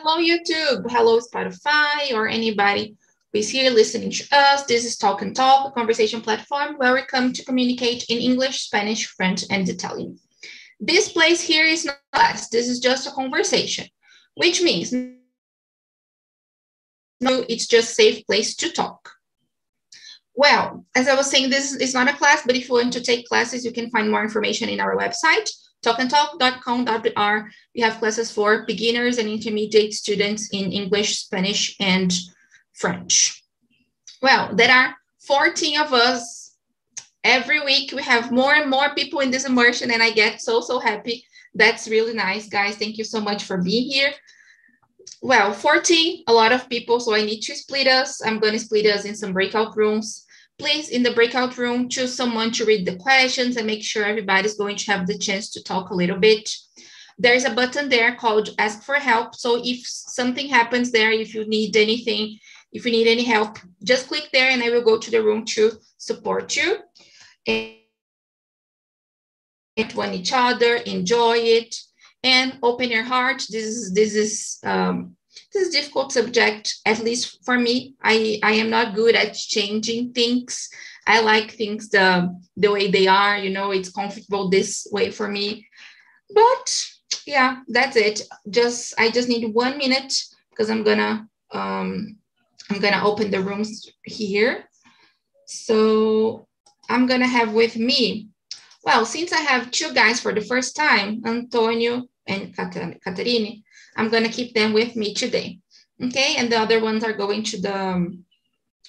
[0.00, 0.88] Hello, YouTube.
[0.88, 2.96] Hello, Spotify, or anybody
[3.32, 4.64] who is here listening to us.
[4.64, 8.60] This is Talk and Talk, a conversation platform where we come to communicate in English,
[8.60, 10.16] Spanish, French, and Italian.
[10.78, 12.48] This place here is not class.
[12.48, 13.88] This is just a conversation,
[14.34, 15.16] which means no,
[17.48, 19.10] it's just safe place to talk.
[20.36, 23.02] Well, as I was saying, this is not a class, but if you want to
[23.02, 25.50] take classes, you can find more information in our website,
[25.84, 27.48] talkandtalk.com.br.
[27.74, 32.12] We have classes for beginners and intermediate students in English, Spanish, and
[32.74, 33.42] French.
[34.22, 34.96] Well, there are
[35.26, 36.56] 14 of us.
[37.24, 40.60] Every week we have more and more people in this immersion, and I get so,
[40.60, 41.24] so happy.
[41.54, 42.76] That's really nice, guys.
[42.76, 44.12] Thank you so much for being here.
[45.20, 48.24] Well, 14, a lot of people, so I need to split us.
[48.24, 50.24] I'm going to split us in some breakout rooms.
[50.58, 54.54] Please, in the breakout room, choose someone to read the questions and make sure everybody's
[54.54, 56.50] going to have the chance to talk a little bit.
[57.16, 59.34] There's a button there called ask for help.
[59.34, 62.38] So if something happens there, if you need anything,
[62.72, 65.44] if you need any help, just click there and I will go to the room
[65.46, 66.78] to support you.
[67.46, 67.74] And
[69.94, 71.76] one each other, enjoy it,
[72.24, 73.44] and open your heart.
[73.48, 75.16] This is this is um,
[75.52, 77.94] this is difficult subject, at least for me.
[78.02, 80.68] I, I am not good at changing things.
[81.06, 85.28] I like things the, the way they are, you know, it's comfortable this way for
[85.28, 85.66] me.
[86.34, 86.84] But
[87.26, 88.22] yeah, that's it.
[88.50, 90.12] Just I just need one minute
[90.50, 92.16] because I'm gonna um
[92.70, 94.64] I'm gonna open the rooms here.
[95.46, 96.46] So
[96.90, 98.28] I'm gonna have with me,
[98.84, 103.62] well, since I have two guys for the first time, Antonio and Caterine,
[103.98, 105.58] I'm going to keep them with me today.
[106.02, 108.24] Okay, and the other ones are going to the um,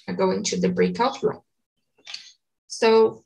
[0.06, 1.40] are going to the breakout room.
[2.68, 3.24] So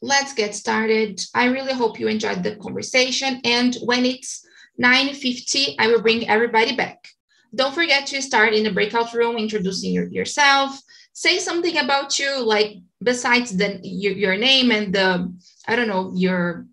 [0.00, 1.20] let's get started.
[1.34, 3.40] I really hope you enjoyed the conversation.
[3.44, 4.46] And when it's
[4.80, 7.08] 9.50, I will bring everybody back.
[7.54, 10.80] Don't forget to start in the breakout room, introducing your, yourself.
[11.12, 15.32] Say something about you, like besides the your, your name and the,
[15.66, 16.66] I don't know, your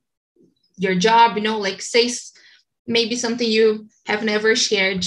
[0.78, 2.10] your job, you know, like say
[2.88, 5.06] maybe something you have never shared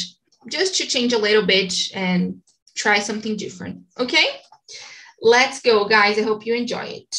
[0.48, 2.42] just to change a little bit and
[2.74, 3.82] try something different.
[3.98, 4.26] Okay,
[5.20, 6.18] let's go, guys.
[6.18, 7.16] I hope you enjoy it.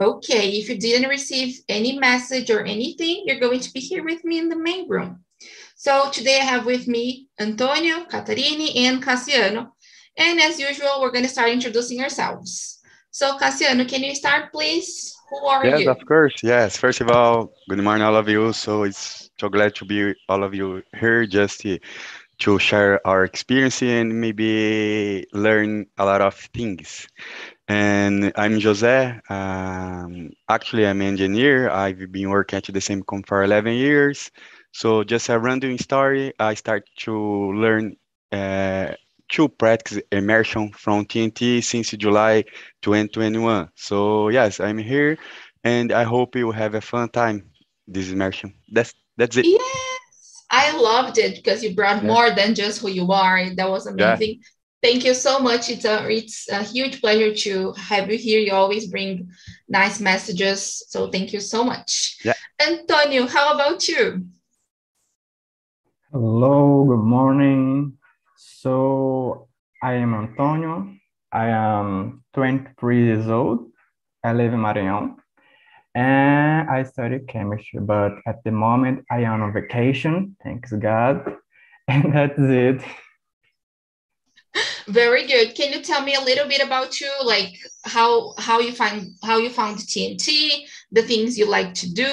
[0.00, 4.24] Okay, if you didn't receive any message or anything, you're going to be here with
[4.24, 5.24] me in the main room.
[5.74, 9.70] So today I have with me Antonio, Catarini, and Cassiano.
[10.16, 12.78] And as usual, we're going to start introducing ourselves.
[13.10, 15.17] So Cassiano, can you start, please?
[15.30, 15.86] Who are yes, you?
[15.86, 16.42] Yes, of course.
[16.42, 16.76] Yes.
[16.76, 18.52] First of all, good morning, all of you.
[18.52, 21.78] So it's so glad to be all of you here just to,
[22.58, 27.08] share our experience and maybe learn a lot of things.
[27.66, 29.20] And I'm Jose.
[29.28, 31.68] Um, actually, I'm an engineer.
[31.68, 34.30] I've been working at the same company for 11 years.
[34.72, 37.96] So just a random story, I start to learn
[38.30, 38.92] uh,
[39.30, 42.44] to practice immersion from TNT since July
[42.82, 43.68] 2021.
[43.74, 45.18] So yes, I'm here
[45.64, 47.50] and I hope you have a fun time
[47.86, 48.54] this immersion.
[48.72, 49.46] That's that's it.
[49.46, 52.08] Yes, I loved it because you brought yeah.
[52.08, 53.50] more than just who you are.
[53.54, 54.36] That was amazing.
[54.38, 54.44] Yeah.
[54.80, 55.70] Thank you so much.
[55.70, 58.40] It's a it's a huge pleasure to have you here.
[58.40, 59.30] You always bring
[59.68, 60.84] nice messages.
[60.88, 62.18] So thank you so much.
[62.24, 62.34] Yeah.
[62.60, 64.26] Antonio, how about you?
[66.12, 67.97] Hello, good morning.
[68.60, 69.46] So
[69.84, 70.92] I am Antonio.
[71.30, 73.70] I am 23 years old.
[74.24, 75.14] I live in Maranhão.
[75.94, 81.36] And I study chemistry, but at the moment I am on vacation, thanks God.
[81.88, 82.82] And that's it.
[84.88, 85.54] Very good.
[85.54, 87.54] Can you tell me a little bit about you, like
[87.84, 92.12] how how you find how you found TNT, the things you like to do?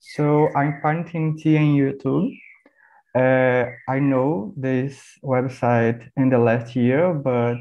[0.00, 2.36] So I find TNT on YouTube
[3.14, 7.58] uh, I know this website in the last year, but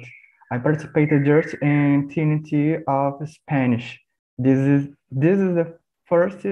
[0.52, 4.00] I participated just in TNT of Spanish.
[4.38, 6.46] This is this is the first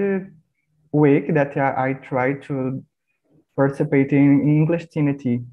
[0.92, 2.84] week that I, I try to
[3.56, 5.46] participate in English TNT.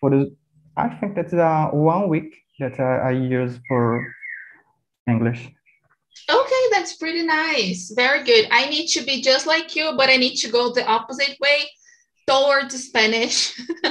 [0.00, 0.36] For the,
[0.76, 4.06] I think that's uh, one week that I, I use for
[5.08, 5.50] English.
[6.30, 7.92] Okay, that's pretty nice.
[7.96, 8.46] Very good.
[8.50, 11.68] I need to be just like you, but I need to go the opposite way
[12.26, 13.58] towards Spanish.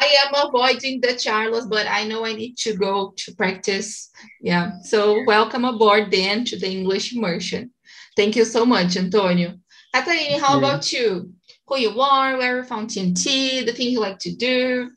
[0.00, 4.10] I am avoiding the Charles, but I know I need to go to practice.
[4.40, 4.72] Yeah.
[4.82, 7.72] So welcome aboard then to the English immersion.
[8.16, 9.54] Thank you so much, Antonio.
[9.94, 10.58] Catarina, how yeah.
[10.58, 11.32] about you?
[11.66, 14.90] Who you are, where you found TNT, the things you like to do?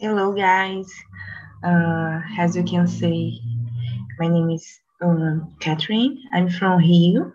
[0.00, 0.88] Hello, guys.
[1.64, 3.40] Uh, as you can see,
[4.18, 6.22] my name is um, Catherine.
[6.32, 7.32] I'm from Rio.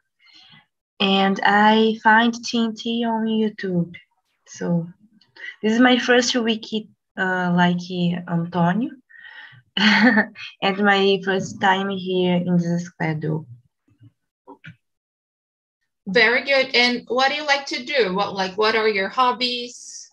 [1.04, 3.94] And I find TNT on YouTube.
[4.48, 4.88] So
[5.62, 6.66] this is my first week
[7.18, 8.92] uh, like Antonio,
[9.78, 13.46] and my first time here in this schedule.
[16.08, 16.74] Very good.
[16.74, 18.16] And what do you like to do?
[18.16, 20.10] What like what are your hobbies?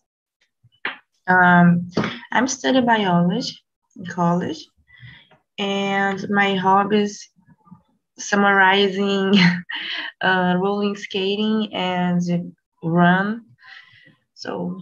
[1.29, 1.89] Um,
[2.33, 3.55] I'm studying biology
[3.97, 4.67] in college,
[5.57, 7.31] and my hobbies
[8.21, 9.35] summarizing
[10.21, 13.45] uh, rolling skating and run.
[14.35, 14.81] So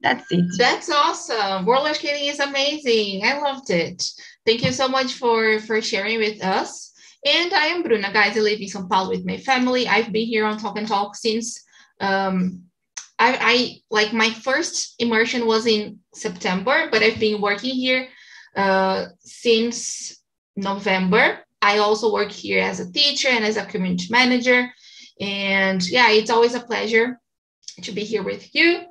[0.00, 0.44] that's it.
[0.58, 1.66] That's awesome.
[1.66, 3.24] Roller skating is amazing.
[3.24, 4.02] I loved it.
[4.46, 6.92] Thank you so much for for sharing with us.
[7.24, 8.36] And I am Bruna, guys.
[8.36, 9.86] I live in São Paulo with my family.
[9.86, 11.62] I've been here on Talk and Talk since
[12.00, 12.62] um,
[13.18, 18.08] I, I like my first immersion was in September, but I've been working here
[18.56, 20.18] uh, since
[20.56, 21.40] November.
[21.62, 24.70] I also work here as a teacher and as a community manager.
[25.20, 27.20] And yeah, it's always a pleasure
[27.82, 28.84] to be here with you.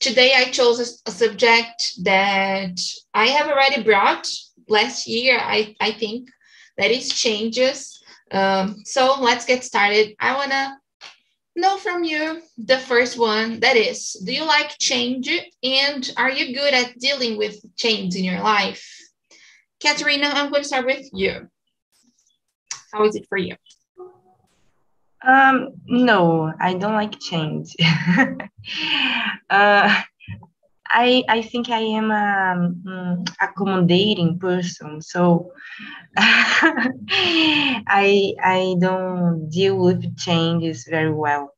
[0.00, 2.80] Today, I chose a, subject that
[3.14, 4.28] I have already brought
[4.68, 6.28] last year, I, I think,
[6.76, 8.02] that is changes.
[8.32, 10.14] Um, so let's get started.
[10.18, 10.76] I want to
[11.54, 15.30] know from you the first one that is, do you like change
[15.62, 18.84] and are you good at dealing with change in your life?
[19.80, 21.48] Katerina, I'm going to start with you.
[22.92, 23.56] How is it for you?
[25.24, 27.74] Um, no, I don't like change.
[29.50, 30.02] uh,
[30.94, 35.52] I I think I am a um, accommodating person, so
[36.16, 41.54] I I don't deal with changes very well.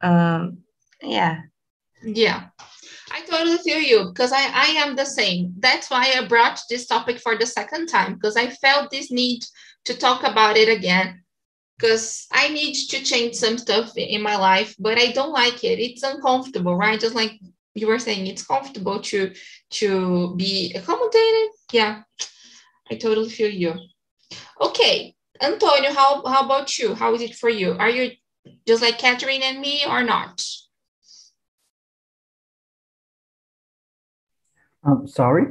[0.00, 0.58] Um,
[1.02, 1.42] yeah.
[2.02, 2.46] Yeah.
[3.12, 5.54] I totally feel you because I, I am the same.
[5.58, 9.44] That's why I brought this topic for the second time because I felt this need
[9.84, 11.22] to talk about it again
[11.76, 15.80] because I need to change some stuff in my life, but I don't like it.
[15.80, 17.00] It's uncomfortable, right?
[17.00, 17.40] Just like
[17.74, 19.32] you were saying, it's comfortable to
[19.80, 21.50] to be accommodated.
[21.72, 22.02] Yeah,
[22.90, 23.74] I totally feel you.
[24.60, 26.94] Okay, Antonio, how how about you?
[26.94, 27.72] How is it for you?
[27.72, 28.12] Are you
[28.66, 30.40] just like Catherine and me or not?
[34.84, 35.46] I'm sorry.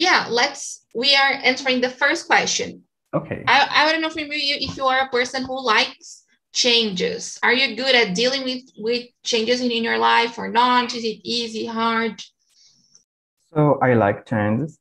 [0.00, 0.86] Yeah, let's.
[0.94, 2.82] We are answering the first question.
[3.12, 3.44] Okay.
[3.46, 6.24] I, I want to know from you if you are a person who likes
[6.54, 7.38] changes.
[7.42, 10.94] Are you good at dealing with with changes in, in your life or not?
[10.94, 12.22] Is it easy, hard?
[13.52, 14.78] So I like changes,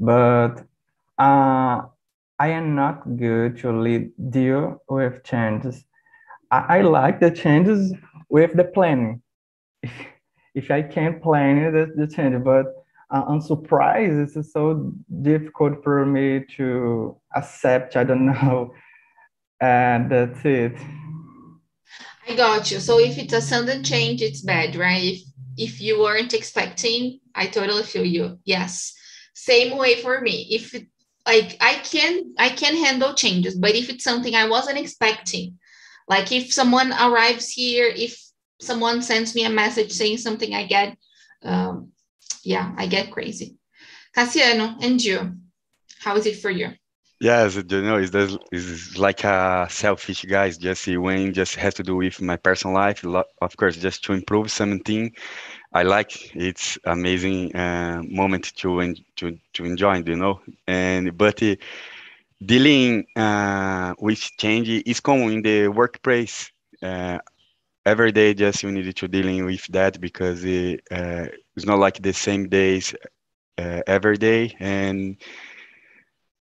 [0.00, 0.66] but
[1.16, 1.82] uh,
[2.38, 5.84] I am not good to lead, deal with changes.
[6.50, 7.94] I, I like the changes
[8.28, 9.22] with the planning.
[9.82, 9.92] If,
[10.64, 12.66] if I can plan it, the, the change, but
[13.10, 14.92] uh, I'm surprised it's so
[15.22, 17.96] difficult for me to accept.
[17.96, 18.74] I don't know,
[19.60, 20.76] and that's it.
[22.28, 22.80] I got you.
[22.80, 25.02] So if it's a sudden change, it's bad, right?
[25.02, 25.22] If
[25.56, 28.38] if you weren't expecting, I totally feel you.
[28.44, 28.94] Yes.
[29.34, 30.48] Same way for me.
[30.50, 30.86] If it,
[31.26, 35.58] like I can I can handle changes, but if it's something I wasn't expecting,
[36.08, 38.20] like if someone arrives here, if
[38.60, 40.96] someone sends me a message saying something, I get
[41.42, 41.92] um,
[42.46, 43.58] yeah, I get crazy.
[44.16, 45.36] Cassiano, and you,
[46.00, 46.70] how is it for you?
[47.20, 48.14] Yes, you know, it's,
[48.52, 50.58] it's like a selfish guys.
[50.58, 53.04] Just when just has to do with my personal life.
[53.04, 55.12] Of course, just to improve something.
[55.72, 60.02] I like it's amazing uh, moment to to to enjoy.
[60.06, 61.56] You know, and but uh,
[62.44, 66.50] dealing uh, with change is common in the workplace.
[67.86, 71.26] Every day, just you need to dealing with that because it, uh,
[71.56, 72.94] it's not like the same days
[73.58, 74.56] uh, every day.
[74.60, 75.16] And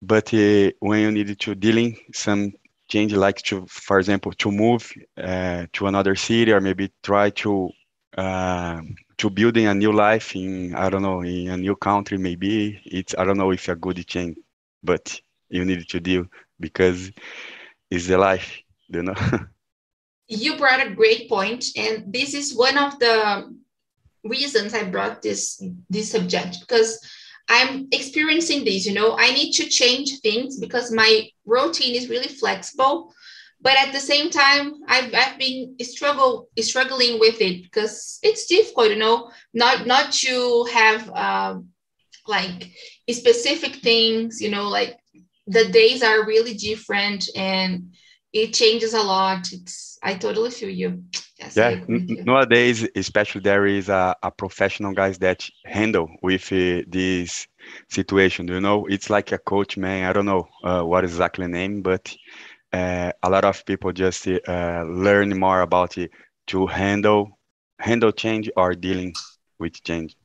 [0.01, 2.53] but uh, when you need to dealing some
[2.89, 7.69] change like to for example to move uh, to another city or maybe try to
[8.17, 8.81] uh,
[9.17, 13.15] to building a new life in i don't know in a new country maybe it's
[13.17, 14.35] i don't know if a good change
[14.83, 15.19] but
[15.49, 16.25] you need to deal
[16.59, 17.11] because
[17.91, 19.15] it's the life you know
[20.39, 23.53] you brought a great point and this is one of the
[24.23, 26.99] reasons i brought this this subject because
[27.49, 32.29] I'm experiencing this, you know, I need to change things because my routine is really
[32.29, 33.13] flexible.
[33.59, 38.89] But at the same time, I've, I've been struggle struggling with it because it's difficult,
[38.89, 41.67] you know, not not to have um,
[42.25, 42.71] like
[43.09, 44.97] specific things, you know, like
[45.45, 47.93] the days are really different and
[48.33, 49.51] it changes a lot.
[49.51, 51.03] It's I totally feel you.
[51.39, 51.71] Yes, yeah,
[52.25, 57.47] nowadays, especially there is a, a professional guys that handle with uh, this
[57.89, 58.47] situation.
[58.47, 60.07] You know, it's like a coach, man.
[60.09, 62.15] I don't know uh, what exactly name, but
[62.73, 66.11] uh, a lot of people just uh, learn more about it
[66.47, 67.37] to handle
[67.79, 69.13] handle change or dealing
[69.59, 70.15] with change.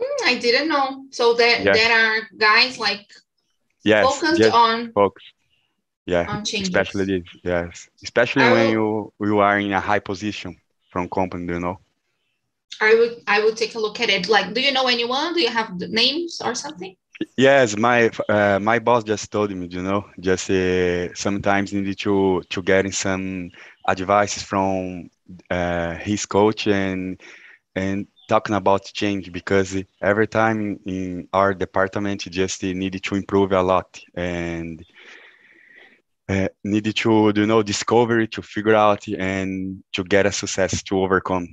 [0.00, 1.06] Mm, I didn't know.
[1.10, 1.80] So there Yes.
[1.80, 3.06] there are guys like
[3.84, 5.22] Yes, focused just on focus.
[6.12, 6.66] Yeah, on changes.
[6.66, 7.28] especially this.
[7.44, 10.56] Yes, especially I when will- you you are in a high position
[10.90, 11.78] from company, you know.
[12.80, 14.28] I would I would take a look at it.
[14.28, 15.34] Like, do you know anyone?
[15.34, 16.96] Do you have names or something?
[17.36, 22.42] Yes, my uh, my boss just told me, you know, just uh, sometimes needed to
[22.50, 23.50] to getting some
[23.86, 25.08] advice from
[25.50, 27.20] uh, his coach and
[27.74, 33.62] and talking about change because every time in our department just needed to improve a
[33.62, 34.84] lot and
[36.30, 40.98] uh, needed to you know discover to figure out and to get a success to
[41.04, 41.46] overcome.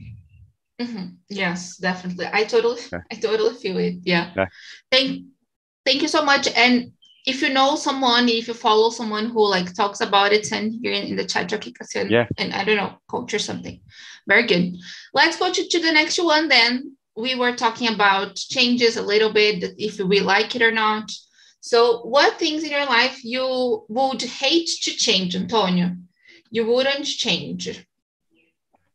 [0.79, 1.15] Mhm.
[1.29, 2.27] Yes, definitely.
[2.31, 3.01] I totally, Yeah.
[3.11, 3.95] I totally feel it.
[4.03, 4.31] Yeah.
[4.37, 4.47] Yeah.
[4.91, 5.25] Thank,
[5.85, 6.47] thank you so much.
[6.55, 6.91] And
[7.25, 10.93] if you know someone, if you follow someone who like talks about it, send here
[10.93, 12.27] in, in the chat, Cassian, Yeah.
[12.37, 13.81] and I don't know, coach or something.
[14.27, 14.77] Very good.
[15.13, 16.47] Let's go to, to the next one.
[16.47, 21.09] Then we were talking about changes a little bit, if we like it or not.
[21.61, 25.95] So, what things in your life you would hate to change, Antonio?
[26.51, 27.85] You wouldn't change,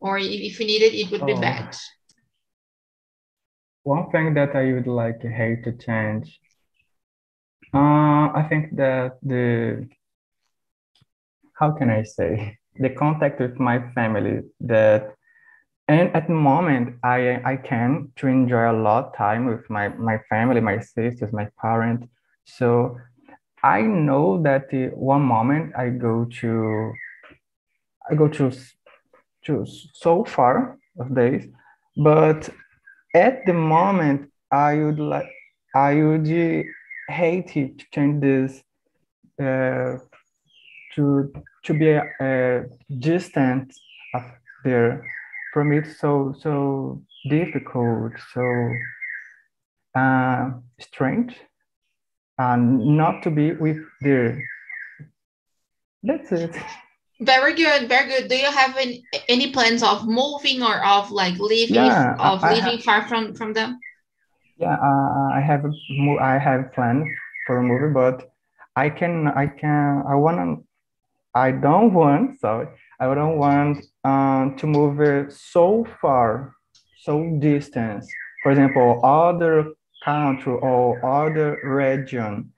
[0.00, 1.40] or if you needed, it would be Oh.
[1.40, 1.76] bad.
[3.84, 6.40] One thing that I would like to hate to change,
[7.74, 9.88] uh, I think that the,
[11.58, 15.14] how can I say, the contact with my family that,
[15.88, 20.18] and at the moment I I can to enjoy a lot time with my my
[20.30, 22.06] family, my sisters, my parents.
[22.44, 22.98] So
[23.62, 26.92] I know that the one moment I go to,
[28.10, 28.52] I go to
[29.44, 31.46] to so far of days,
[31.96, 32.48] but
[33.14, 35.30] at the moment i would like
[35.74, 36.26] i would
[37.08, 38.62] hate to change this
[39.40, 39.96] uh,
[40.94, 41.32] to
[41.64, 42.62] to be uh,
[42.98, 43.72] distant
[44.14, 44.22] of
[44.64, 45.04] there.
[45.52, 48.42] From it so so difficult so
[49.94, 51.36] uh, strange
[52.42, 54.30] and not to be with there
[56.02, 56.54] that's it
[57.22, 58.26] Very good, very good.
[58.28, 62.42] Do you have any, any plans of moving or of like leaving Yeah, I- of
[62.42, 63.78] I living far from from them?
[64.58, 65.62] Yeah, uh, I have
[66.20, 67.06] I have planned
[67.46, 68.16] for a movie, but
[68.74, 70.56] I can I can I wanna
[71.34, 72.66] I don't want sorry
[72.98, 74.98] I don't want um to move
[75.32, 76.54] so far,
[77.06, 78.04] so distance.
[78.42, 82.52] For example, other country or other region,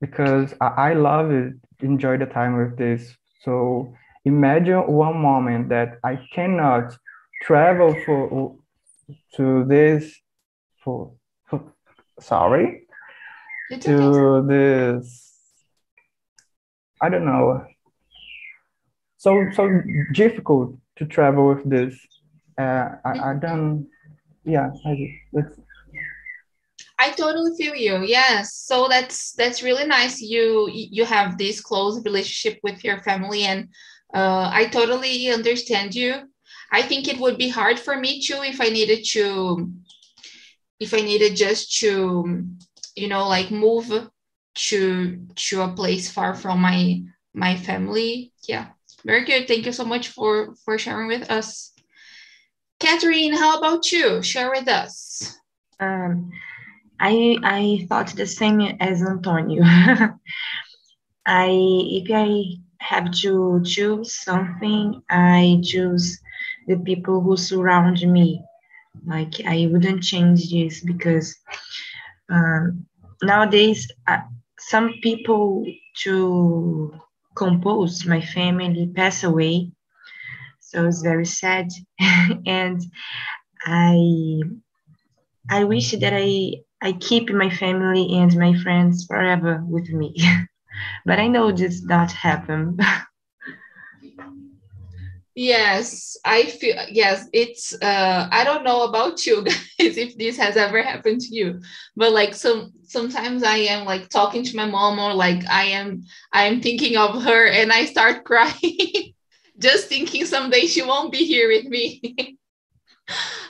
[0.00, 3.16] because I, I love it, enjoy the time with this.
[3.42, 6.96] So imagine one moment that I cannot
[7.42, 8.56] travel for
[9.36, 10.14] to this
[10.84, 11.12] for,
[11.48, 11.72] for
[12.20, 12.86] sorry
[13.80, 15.30] to this
[17.02, 17.64] i don't know.
[19.16, 21.94] So so difficult to travel with this.
[22.58, 23.88] Uh i, I don't
[24.44, 24.92] yeah I,
[25.32, 25.58] that's
[27.00, 28.04] I totally feel you.
[28.04, 28.54] Yes.
[28.54, 30.20] So that's that's really nice.
[30.20, 33.68] You you have this close relationship with your family, and
[34.14, 36.28] uh, I totally understand you.
[36.70, 39.72] I think it would be hard for me too if I needed to,
[40.78, 42.44] if I needed just to,
[42.94, 44.10] you know, like move
[44.68, 47.00] to to a place far from my
[47.32, 48.32] my family.
[48.46, 48.66] Yeah,
[49.06, 49.48] very good.
[49.48, 51.72] Thank you so much for for sharing with us.
[52.78, 54.22] Catherine, how about you?
[54.22, 55.38] Share with us.
[55.80, 56.30] Um,
[57.00, 59.64] I I thought the same as Antonio.
[61.26, 61.48] I
[62.00, 62.28] if I
[62.80, 66.18] have to choose something, I choose
[66.66, 68.42] the people who surround me.
[69.06, 71.36] Like I wouldn't change this because
[72.30, 72.86] um,
[73.22, 74.18] nowadays uh,
[74.58, 75.64] some people
[76.04, 76.92] to
[77.36, 79.72] compose my family pass away,
[80.60, 81.68] so it's very sad,
[82.46, 82.80] and
[83.66, 84.40] I
[85.50, 90.14] I wish that I I keep my family and my friends forever with me.
[91.06, 92.78] but I know this not happen.
[95.36, 100.56] Yes, I feel yes, it's uh I don't know about you guys if this has
[100.56, 101.60] ever happened to you,
[101.96, 106.02] but like some sometimes I am like talking to my mom or like I am
[106.32, 109.14] I am thinking of her and I start crying
[109.58, 112.36] just thinking someday she won't be here with me.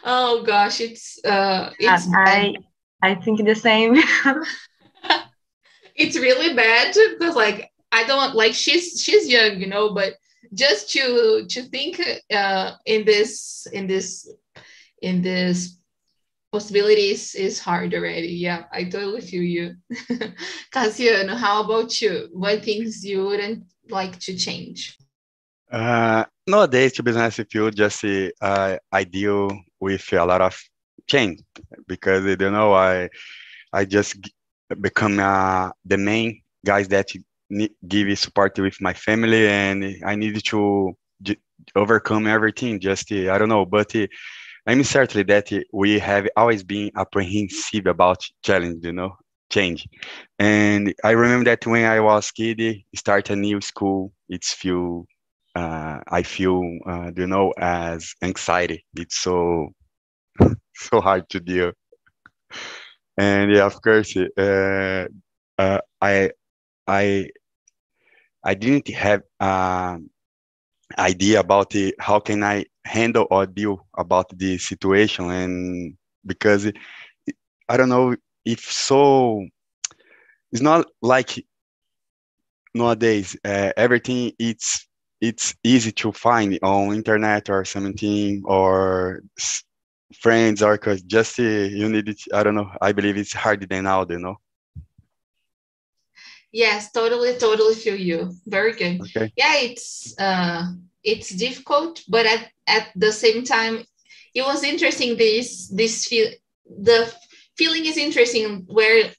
[0.05, 2.55] oh gosh, it's uh it's I I
[3.15, 3.97] think the same.
[5.95, 10.15] it's really bad because like I don't like she's she's young, you know, but
[10.55, 12.01] just to to think
[12.33, 14.29] uh in this in this
[15.03, 15.79] in this
[16.53, 18.29] possibilities is hard already.
[18.29, 19.77] Yeah, I totally feel you.
[20.73, 22.29] Cassiano, how about you?
[22.33, 24.97] What things you wouldn't like to change?
[25.71, 28.05] Uh, nowadays, to be honest with you, just
[28.41, 30.61] uh, I deal with a lot of
[31.07, 31.41] change
[31.87, 33.09] because you know I
[33.73, 34.17] I just
[34.81, 37.09] become uh, the main guys that
[37.89, 40.97] give support with my family, and I need to
[41.77, 42.81] overcome everything.
[42.81, 43.95] Just I don't know, but
[44.67, 49.17] I'm certainly that we have always been apprehensive about challenge, you know,
[49.51, 49.89] change.
[50.39, 52.61] And I remember that when I was kid,
[52.95, 55.07] start a new school, it's feel,
[55.57, 58.85] uh, I feel, uh, you know, as anxiety.
[58.97, 59.71] It's so,
[60.91, 61.73] so hard to deal.
[63.17, 65.07] And yeah, of course, uh,
[65.59, 66.31] uh, I,
[66.87, 67.31] I,
[68.45, 70.11] I didn't have um,
[70.99, 75.97] idea about the, how can I handle or deal about the situation and
[76.27, 76.71] because
[77.69, 79.47] I don't know if so
[80.53, 81.45] it's not like
[82.75, 84.87] nowadays uh, everything it's
[85.21, 89.21] it's easy to find on internet or something or
[90.13, 93.67] friends or cause just uh, you need it i don't know i believe it's harder
[93.67, 94.37] than now you know
[96.53, 99.33] yes totally totally feel you very good okay.
[99.37, 100.67] yeah it's uh
[101.05, 103.85] it's difficult but at, at the same time
[104.35, 106.29] it was interesting this this feel
[106.83, 107.13] the
[107.57, 109.11] feeling is interesting where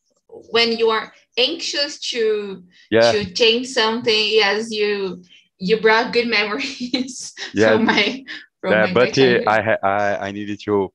[0.49, 3.11] when you are anxious to yeah.
[3.11, 5.23] to change something yes you
[5.57, 7.69] you brought good memories yeah.
[7.69, 8.23] from my
[8.69, 10.89] yeah, but uh, I, I i needed to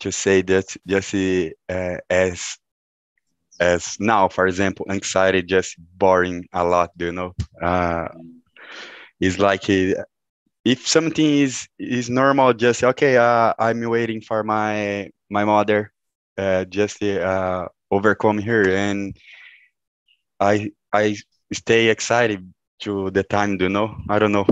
[0.00, 2.58] to say that just uh, as
[3.60, 7.32] as now for example anxiety just boring a lot you know?
[7.62, 8.08] Uh
[9.20, 10.02] it's like uh,
[10.64, 15.92] if something is is normal just okay uh, i'm waiting for my my mother
[16.38, 18.62] uh, just uh, overcome her.
[18.70, 19.14] And
[20.40, 21.16] i i
[21.52, 22.40] stay excited
[22.80, 23.94] to the time you know?
[24.08, 24.46] I don't know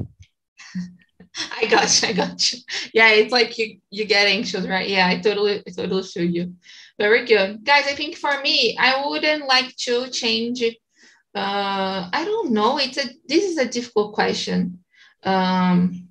[1.61, 2.59] i got you i got you.
[2.95, 4.89] Yeah it's like you you get anxious right?
[4.89, 6.55] Yeah i totally I totally feel you.
[6.99, 7.65] Very good.
[7.65, 12.79] Guys i think for me i wouldn't like to change uh i don't know.
[12.79, 14.81] It's a this is a difficult question.
[15.25, 16.09] Um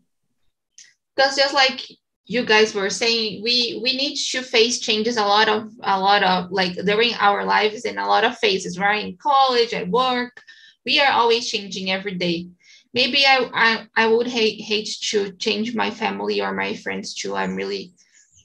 [1.16, 1.82] because just like
[2.26, 6.24] you guys were saying we we need to face changes a lot of a lot
[6.24, 9.06] of like during our lives in a lot of phases right?
[9.06, 10.42] In college at work
[10.86, 12.48] we are always changing every day
[12.94, 17.36] maybe i i, I would hate hate to change my family or my friends too
[17.36, 17.94] i'm really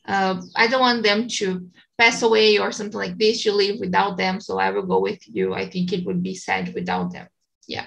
[0.07, 4.17] uh, i don't want them to pass away or something like this to live without
[4.17, 7.27] them so i will go with you i think it would be sad without them
[7.67, 7.87] yeah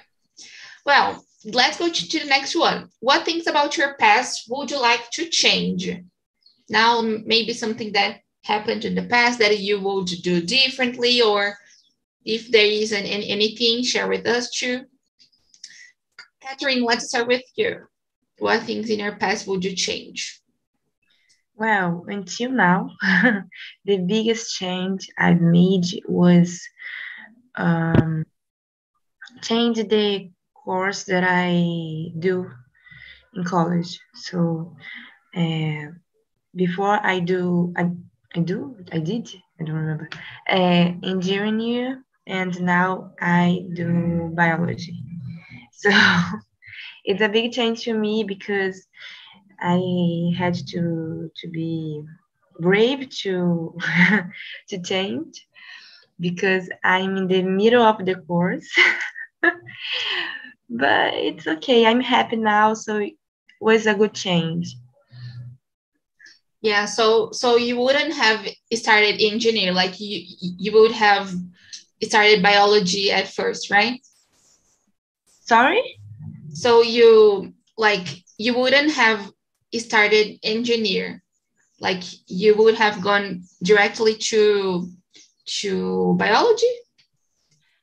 [0.86, 2.89] well let's go to, to the next one.
[3.00, 5.89] What things about your past would you like to change?
[6.70, 11.58] Now, maybe something that happened in the past that you would do differently, or
[12.26, 14.86] if there isn't anything, share with us too.
[16.48, 17.82] Catherine, let's start with you.
[18.40, 20.40] What things in your past would you change?
[21.56, 22.92] Well, until now,
[23.86, 26.62] the biggest change I've made was
[27.56, 28.24] um,
[29.42, 32.50] change the course that I do
[33.36, 34.00] in college.
[34.14, 34.78] So
[35.36, 35.88] uh,
[36.56, 37.92] before I do, I,
[38.36, 39.30] I do, I did,
[39.60, 40.10] I don't remember,
[40.50, 45.04] uh, engineering, and now I do biology.
[45.78, 45.92] So
[47.06, 48.86] it's a big change to me because
[49.62, 49.80] I
[50.38, 52.02] had to to be
[52.60, 53.78] brave to
[54.70, 55.48] to change
[56.20, 58.68] because I'm in the middle of the course.
[60.70, 61.86] but it's okay.
[61.86, 63.13] I'm happy now, so it
[63.62, 64.76] was a good change.
[66.62, 71.32] Yeah, so so you wouldn't have started engineer like you you would have
[72.02, 74.02] started biology at first, right?
[75.48, 76.00] Sorry?
[76.50, 78.08] So you like
[78.38, 79.32] you wouldn't have
[79.74, 81.24] started engineer.
[81.80, 84.90] Like you would have gone directly to
[85.62, 86.74] to biology?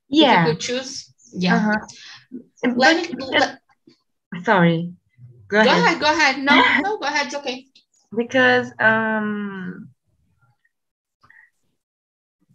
[0.08, 1.14] Yeah if you could choose?
[1.32, 1.56] Yeah.
[1.56, 2.72] Uh-huh.
[2.76, 3.58] Let, let,
[4.44, 4.92] sorry.
[5.48, 5.84] Go, go ahead.
[5.84, 6.00] ahead.
[6.00, 6.38] go ahead.
[6.38, 7.26] No no go ahead.
[7.26, 7.66] It's okay.
[8.14, 9.88] Because um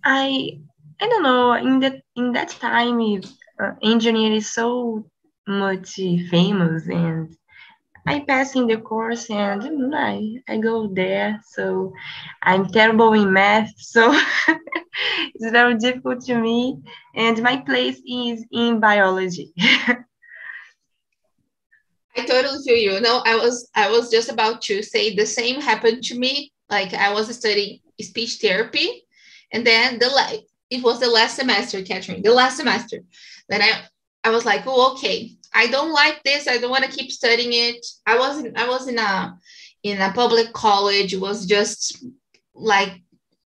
[0.04, 0.60] i
[1.02, 1.54] i don't know.
[1.54, 3.00] In that in that time
[3.60, 5.06] uh, engineering is so
[5.48, 5.96] much
[6.30, 7.36] famous and
[8.08, 11.40] I pass in the course and I, I go there.
[11.46, 11.94] So
[12.42, 13.72] I'm terrible in math.
[13.78, 14.20] So
[15.36, 16.80] it's very difficult to me.
[17.16, 19.54] And my place is in biology.
[22.18, 23.00] I totally feel you.
[23.00, 26.52] No, I was I was just about to say the same happened to me.
[26.70, 29.06] Like I was studying speech therapy,
[29.54, 30.10] and then the
[30.70, 33.02] it was the last semester, Catherine, the last semester.
[33.48, 33.82] Then I
[34.24, 36.48] I was like, oh, okay, I don't like this.
[36.48, 37.86] I don't want to keep studying it.
[38.06, 39.40] I wasn't, I was in uh, a
[39.84, 41.14] in a public college.
[41.14, 42.06] It was just
[42.54, 43.02] like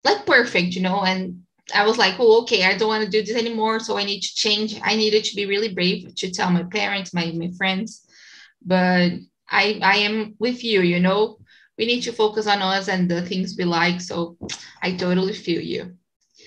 [0.04, 1.02] like perfect, you know.
[1.02, 1.42] And
[1.74, 3.78] I was like, oh, okay, I don't want to do this anymore.
[3.80, 4.80] So I need to change.
[4.82, 8.06] I needed to be really brave to tell my parents, my my friends.
[8.64, 9.12] But
[9.48, 11.38] I I am with you, you know.
[11.78, 14.00] We need to focus on us and the things we like.
[14.00, 14.36] So
[14.82, 15.96] I totally feel you.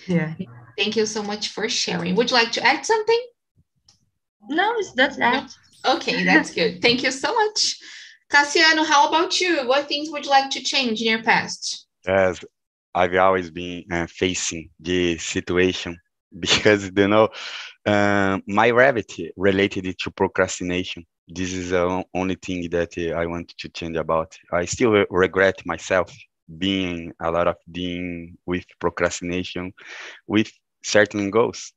[0.07, 0.33] Yeah.
[0.77, 2.15] Thank you so much for sharing.
[2.15, 3.21] Would you like to add something?
[4.49, 5.51] No, it's that's that.
[5.85, 6.81] Okay, that's good.
[6.81, 7.77] Thank you so much.
[8.31, 9.67] Cassiano, how about you?
[9.67, 11.87] What things would you like to change in your past?
[12.07, 12.43] Yes,
[12.93, 15.97] I've always been uh, facing the situation
[16.39, 17.29] because you know
[17.85, 21.05] uh, my rabbit related to procrastination.
[21.27, 24.37] This is the only thing that uh, I want to change about.
[24.51, 26.15] I still regret myself
[26.57, 29.73] being a lot of dealing with procrastination
[30.27, 30.51] with
[30.85, 31.73] certain goals.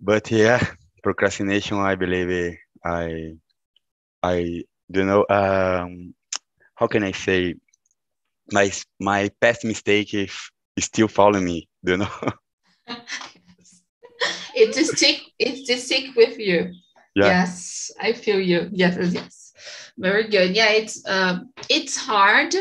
[0.00, 0.64] But yeah,
[1.02, 3.34] procrastination, I believe I,
[4.22, 6.14] I don't know, um,
[6.74, 7.54] how can I say,
[8.52, 8.70] my,
[9.00, 10.34] my past mistake is,
[10.80, 12.10] still following me, do you know?
[14.54, 16.72] it's just stick, it's a stick with you.
[17.16, 17.26] Yeah.
[17.26, 18.68] Yes, I feel you.
[18.70, 19.52] Yes, yes.
[19.98, 20.54] Very good.
[20.54, 22.54] Yeah, it's um, it's hard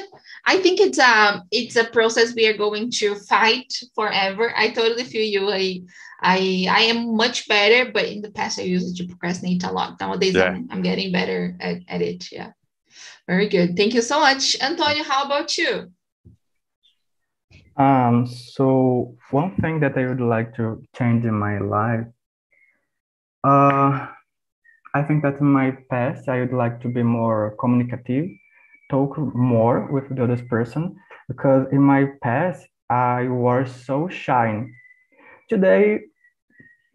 [0.47, 4.53] I think it's a um, it's a process we are going to fight forever.
[4.55, 5.51] I totally feel you.
[5.51, 5.83] I
[6.21, 9.99] I I am much better, but in the past I used to procrastinate a lot.
[9.99, 10.45] Nowadays yeah.
[10.45, 12.31] I'm, I'm getting better at, at it.
[12.31, 12.51] Yeah.
[13.27, 13.75] Very good.
[13.75, 14.55] Thank you so much.
[14.61, 15.91] Antonio, how about you?
[17.75, 22.07] Um, so one thing that I would like to change in my life,
[23.43, 24.07] uh,
[24.95, 28.29] I think that in my past I would like to be more communicative
[28.89, 30.95] talk more with the other person
[31.27, 34.65] because in my past I was so shy.
[35.49, 36.01] Today,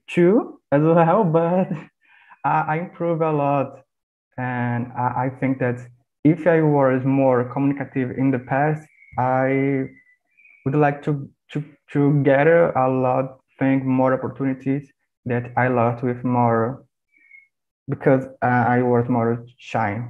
[0.09, 1.69] too, as well, but
[2.45, 3.83] I, improve a lot.
[4.39, 5.81] And I, I think that
[6.25, 8.87] if I was more communicative in the past,
[9.19, 9.85] I
[10.65, 14.91] would like to, to, to gather a lot, think more opportunities
[15.27, 16.85] that I lost with more
[17.89, 20.03] because uh, I was more shy.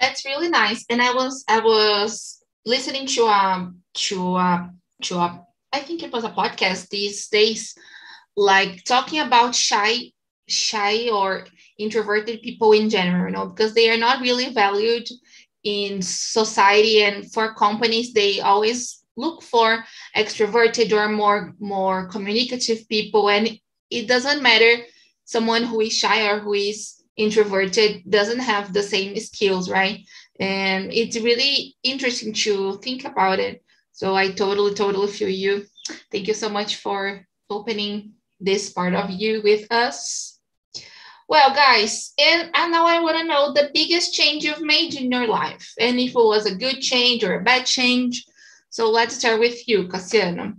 [0.00, 0.84] That's really nice.
[0.90, 4.68] And I was I was listening to um to uh
[5.04, 7.74] to a I think it was a podcast these days,
[8.36, 10.12] like talking about shy
[10.48, 11.46] shy or
[11.78, 15.08] introverted people in general, you know, because they are not really valued
[15.64, 19.84] in society and for companies they always look for
[20.16, 23.58] extroverted or more more communicative people and
[23.90, 24.84] it doesn't matter
[25.24, 30.00] someone who is shy or who is introverted doesn't have the same skills, right?
[30.40, 33.62] And it's really interesting to think about it.
[33.92, 35.66] So I totally, totally feel you.
[36.10, 40.38] Thank you so much for opening this part of you with us.
[41.28, 45.12] Well, guys, and, and now I want to know the biggest change you've made in
[45.12, 48.24] your life, and if it was a good change or a bad change.
[48.70, 50.56] So let's start with you, Cassiano.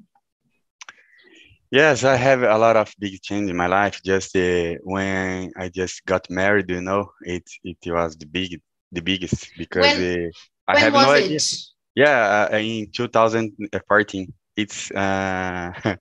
[1.72, 4.02] Yes, I have a lot of big change in my life.
[4.04, 9.02] Just uh, when I just got married, you know, it it was the big the
[9.02, 10.30] biggest because when, uh,
[10.68, 11.38] I have no idea.
[11.38, 11.58] It?
[11.96, 14.34] Yeah, uh, in 2014.
[14.58, 15.72] It's uh,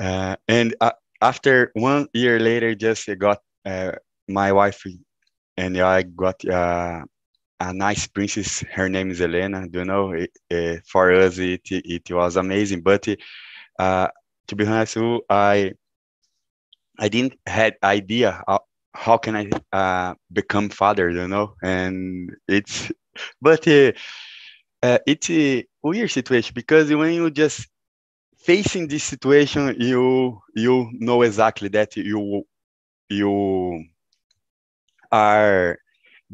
[0.00, 3.92] uh, and uh, after one year later, just got uh,
[4.28, 4.84] my wife
[5.56, 7.02] and I got uh,
[7.60, 8.60] a nice princess.
[8.70, 9.66] Her name is Elena.
[9.68, 10.12] Do you know?
[10.12, 13.06] It, uh, for us, it it was amazing, but.
[13.78, 14.08] Uh,
[14.50, 14.98] to be honest,
[15.30, 15.72] I
[16.98, 18.60] I didn't had idea how,
[18.94, 22.90] how can I uh, become father, you know, and it's
[23.42, 23.92] but uh,
[24.82, 27.68] uh, it's a weird situation because when you just
[28.36, 32.44] facing this situation, you you know exactly that you
[33.08, 33.84] you
[35.12, 35.78] are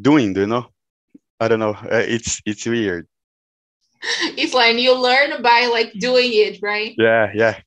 [0.00, 0.66] doing, you know.
[1.40, 1.74] I don't know.
[1.74, 3.06] Uh, it's it's weird.
[4.36, 6.96] It's like you learn by like doing it, right?
[6.96, 7.60] Yeah, yeah.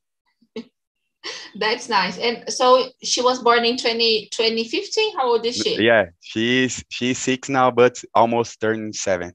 [1.55, 2.17] That's nice.
[2.17, 5.17] And so she was born in 20, 2015.
[5.17, 5.81] How old is she?
[5.81, 9.33] Yeah, she's she's six now, but almost turning seven.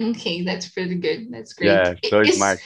[0.00, 1.28] Okay, that's pretty good.
[1.30, 1.68] That's great.
[1.68, 2.60] Yeah, so is, smart.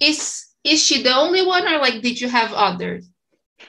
[0.00, 3.08] Is is she the only one, or like did you have others?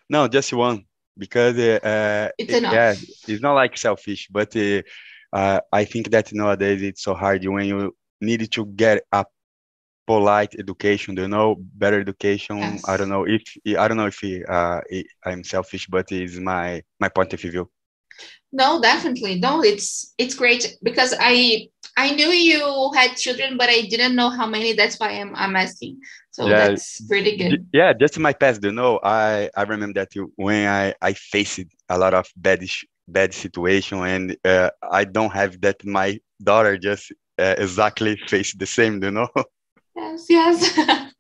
[0.10, 0.86] No, just one
[1.18, 2.74] because uh, it's enough.
[2.74, 2.96] yeah,
[3.28, 4.82] it's not like selfish, but uh,
[5.32, 9.33] uh, I think that nowadays it's so hard when you need to get up
[10.08, 12.86] polite education do you know better education yes.
[12.86, 13.42] i don't know if
[13.80, 14.82] i don't know if uh,
[15.26, 17.70] i'm selfish but it's my my point of view
[18.52, 23.82] no definitely no it's it's great because i I knew you had children, but I
[23.82, 24.74] didn't know how many.
[24.74, 26.00] That's why I'm, I'm asking.
[26.32, 26.56] So Yeah.
[26.56, 27.68] that's pretty good.
[27.74, 31.60] Yeah, just my past, you know, I I remember that you- when I I faced
[31.90, 32.64] a lot of bad
[33.08, 35.84] bad situation, and uh, I don't have that.
[35.86, 39.30] My daughter just uh, exactly faced the same, you know.
[39.96, 40.76] Yes, yes.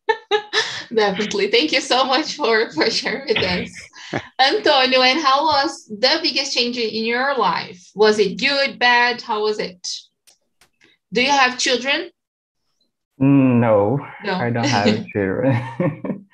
[0.94, 1.48] Definitely.
[1.50, 3.72] Thank you so much for, for sharing with us.
[4.40, 7.82] Antonio, and how was the biggest change in your life?
[7.96, 9.22] Was it good, bad?
[9.22, 9.88] How was it?
[11.12, 12.10] Do you have children?
[13.18, 14.34] No, No.
[14.34, 16.28] I don't have children.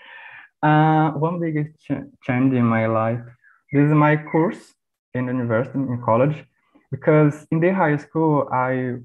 [0.63, 3.19] uh, one biggest ch- change in my life.
[3.71, 4.73] This is my course
[5.13, 6.43] in university in college
[6.91, 8.95] because in the high school I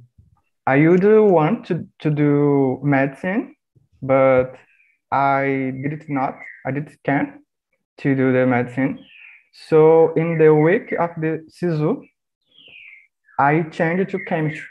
[0.66, 3.54] I usually want to, to do medicine,
[4.00, 4.56] but
[5.12, 6.34] I did not.
[6.66, 7.40] I did can
[7.98, 8.98] to do the medicine.
[9.52, 12.02] So in the week of the SISU,
[13.38, 14.66] I changed to chemistry.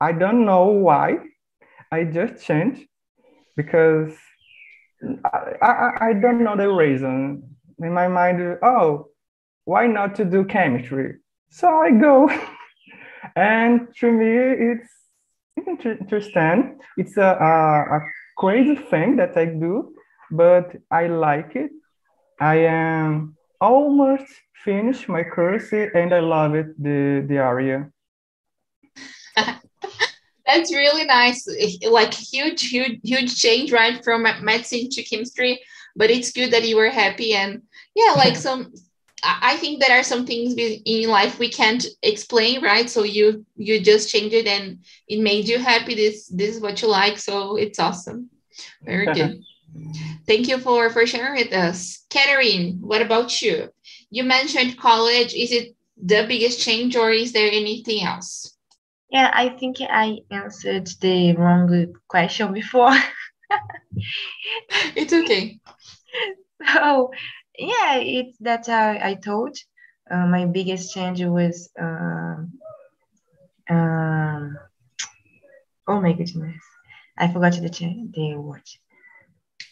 [0.00, 1.18] I don't know why.
[1.92, 2.82] I just changed
[3.56, 4.12] because
[5.24, 7.42] I, I, I don't know the reason.
[7.78, 9.08] In my mind, oh,
[9.64, 11.14] why not to do chemistry?
[11.50, 12.28] So I go.
[13.34, 14.90] and to me, it's
[15.66, 16.78] inter- interesting.
[16.96, 18.00] It's a, a, a
[18.36, 19.94] crazy thing that I do,
[20.30, 21.70] but I like it.
[22.40, 24.26] I am almost
[24.64, 27.90] finished my course and I love it, the, the area.
[30.46, 31.46] That's really nice.
[31.88, 34.02] Like huge, huge, huge change, right?
[34.04, 35.60] From medicine to chemistry.
[35.96, 37.34] But it's good that you were happy.
[37.34, 37.62] And
[37.94, 38.72] yeah, like some
[39.26, 42.88] I I think there are some things in life we can't explain, right?
[42.88, 45.94] So you you just change it and it made you happy.
[45.94, 47.18] This this is what you like.
[47.18, 48.30] So it's awesome.
[48.82, 49.42] Very good.
[50.26, 52.04] Thank you for for sharing with us.
[52.10, 53.68] Catherine, what about you?
[54.10, 55.34] You mentioned college.
[55.34, 58.56] Is it the biggest change or is there anything else?
[59.10, 62.96] Yeah, I think I answered the wrong question before.
[64.96, 65.58] It's okay.
[66.74, 67.10] So
[67.58, 69.56] yeah, it's that I, I told.
[70.08, 72.52] Uh, my biggest change was um,
[73.68, 74.58] um,
[75.88, 76.62] oh my goodness,
[77.18, 78.62] I forgot the change the word.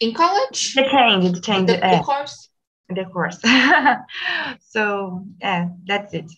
[0.01, 0.73] In college?
[0.75, 2.49] The change, the change, The, the uh, course?
[2.89, 3.39] the course.
[4.59, 6.31] so yeah, that's it.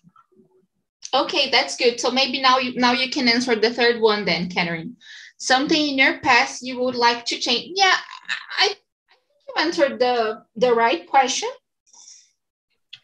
[1.14, 2.00] Okay, that's good.
[2.00, 4.98] So maybe now you now you can answer the third one then, Catherine.
[5.38, 7.72] Something in your past you would like to change.
[7.76, 7.96] Yeah,
[8.60, 8.76] I,
[9.48, 11.50] you answered the the right question.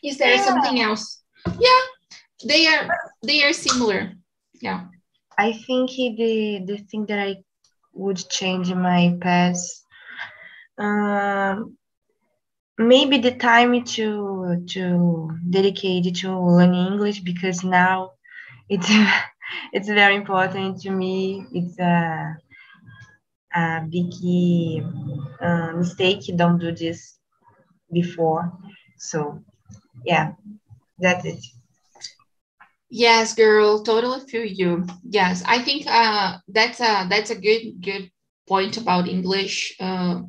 [0.03, 0.43] Is there Yeah.
[0.45, 1.23] something else?
[1.59, 1.81] Yeah,
[2.45, 2.87] they are
[3.23, 4.13] they are similar.
[4.61, 4.85] Yeah.
[5.37, 7.43] I think the the thing that I
[7.93, 9.85] would change in my past,
[10.77, 11.77] um,
[12.77, 18.11] maybe the time to to dedicate to learning English because now
[18.69, 18.89] it's
[19.73, 21.45] it's very important to me.
[21.53, 22.35] It's a
[23.55, 24.11] a big
[25.41, 26.21] uh, mistake.
[26.35, 27.19] Don't do this
[27.91, 28.51] before.
[28.97, 29.39] So
[30.05, 30.33] yeah,
[30.99, 31.39] that's it.
[32.89, 34.85] Yes, girl, totally feel you.
[35.03, 38.11] Yes, I think uh that's a that's a good good
[38.47, 39.75] point about English.
[39.79, 40.21] Uh,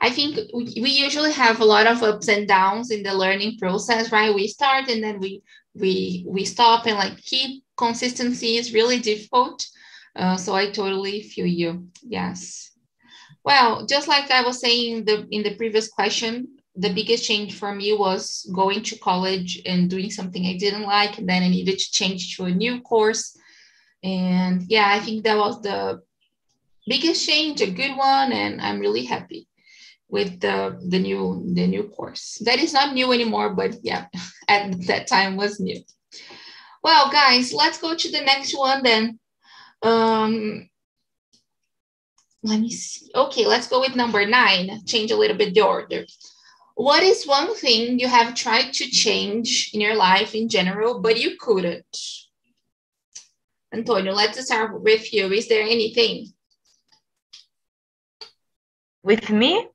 [0.00, 3.58] I think we, we usually have a lot of ups and downs in the learning
[3.58, 4.34] process, right?
[4.34, 5.42] We start and then we
[5.74, 9.64] we we stop and like keep consistency is really difficult.
[10.16, 11.88] Uh, so I totally feel you.
[12.02, 12.72] Yes.
[13.44, 17.74] Well, just like I was saying the in the previous question, the biggest change for
[17.74, 21.78] me was going to college and doing something I didn't like, and then I needed
[21.78, 23.36] to change to a new course.
[24.02, 26.00] And yeah, I think that was the
[26.86, 29.48] biggest change, a good one, and I'm really happy
[30.08, 32.40] with the the new the new course.
[32.44, 34.06] That is not new anymore, but yeah,
[34.48, 35.80] at that time was new.
[36.82, 39.18] Well, guys, let's go to the next one then.
[39.82, 40.68] Um,
[42.42, 43.10] let me see.
[43.14, 44.84] Okay, let's go with number nine.
[44.86, 46.04] Change a little bit the order.
[46.74, 51.18] What is one thing you have tried to change in your life in general, but
[51.18, 51.96] you couldn't?
[53.72, 55.30] Antonio, let's start with you.
[55.32, 56.32] Is there anything?
[59.02, 59.66] With me,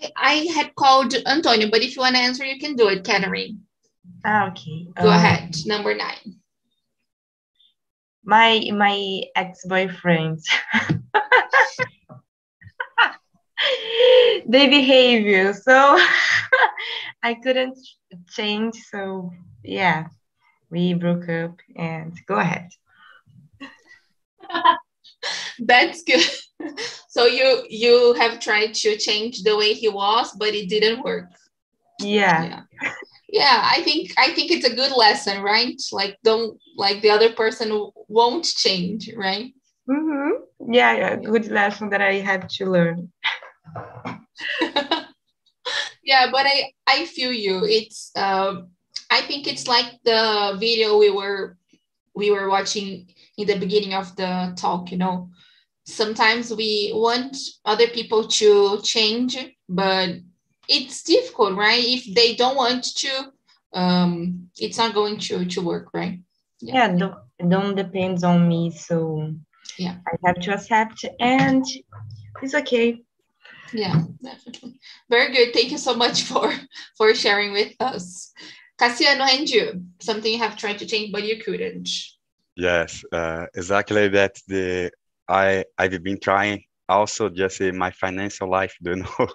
[0.00, 3.04] I, I had called Antonio, but if you want to answer, you can do it,
[3.04, 3.62] Catherine.
[4.24, 4.86] ah, okay.
[4.96, 5.56] Go um, ahead.
[5.66, 6.39] Number nine.
[8.30, 10.44] My my ex-boyfriends
[14.46, 15.98] they behavior so
[17.22, 17.76] i couldn't
[18.36, 19.30] change so
[19.64, 20.06] yeah
[20.70, 22.68] we broke up and go ahead
[25.58, 26.24] That's good.
[27.08, 31.28] so you you have tried to change the way he was, but it didn't work.
[32.00, 32.62] yeah Yeah.
[33.32, 35.80] Yeah i think i think it's a good lesson right?
[35.92, 39.52] Like don't like the other person won't change right?
[39.88, 40.72] Mm-hmm.
[40.72, 43.10] yeah yeah good lesson that i had to learn.
[46.02, 47.64] Yeah but i i feel you.
[47.64, 48.68] It's um
[49.10, 51.56] i think it's like the video we were
[52.14, 53.06] we were watching
[53.38, 55.30] in the beginning of the talk you know?
[55.86, 59.38] Sometimes we want other people to change
[59.68, 60.18] but
[60.70, 61.82] it's difficult, right?
[61.82, 63.32] If they don't want to,
[63.74, 66.20] um, it's not going to to work, right?
[66.60, 67.14] Yeah, yeah don't,
[67.48, 69.34] don't depends on me, so
[69.76, 71.64] yeah, I have to accept, and
[72.42, 73.02] it's okay.
[73.72, 74.78] Yeah, definitely.
[75.08, 75.52] Very good.
[75.52, 76.52] Thank you so much for
[76.96, 78.32] for sharing with us.
[78.80, 81.88] Cassiano and you, something you have tried to change but you couldn't.
[82.56, 84.36] Yes, uh, exactly that.
[84.46, 84.90] The
[85.28, 88.74] I I've been trying also just in my financial life.
[88.82, 89.28] Do you know?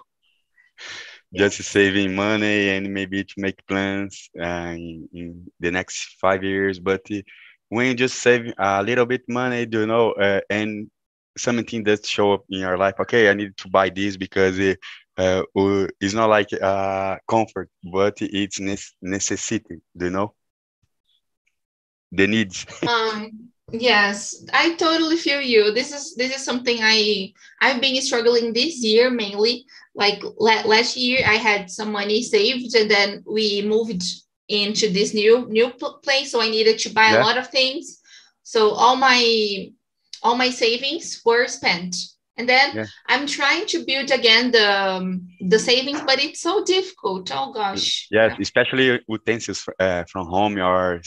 [1.36, 6.78] Just saving money and maybe to make plans uh, in, in, the next five years.
[6.78, 7.20] But uh,
[7.68, 10.90] when you just save a little bit money, do you know, uh, and
[11.36, 14.78] something that show up in your life, okay, I need to buy this because it,
[15.18, 18.60] uh, uh, it's not like uh, comfort, but it's
[19.02, 20.34] necessity, do you know?
[22.12, 22.66] The needs.
[22.88, 25.72] um, yes, I totally feel you.
[25.72, 31.20] This is this is something I I've been struggling this year mainly like last year
[31.26, 34.02] i had some money saved and then we moved
[34.48, 35.70] into this new new
[36.04, 37.18] place so i needed to buy yeah.
[37.18, 38.00] a lot of things
[38.42, 39.68] so all my
[40.22, 41.96] all my savings were spent
[42.36, 42.84] and then yeah.
[43.08, 48.06] i'm trying to build again the um, the savings but it's so difficult oh gosh
[48.10, 48.36] yeah.
[48.38, 51.00] especially utensils uh, from home or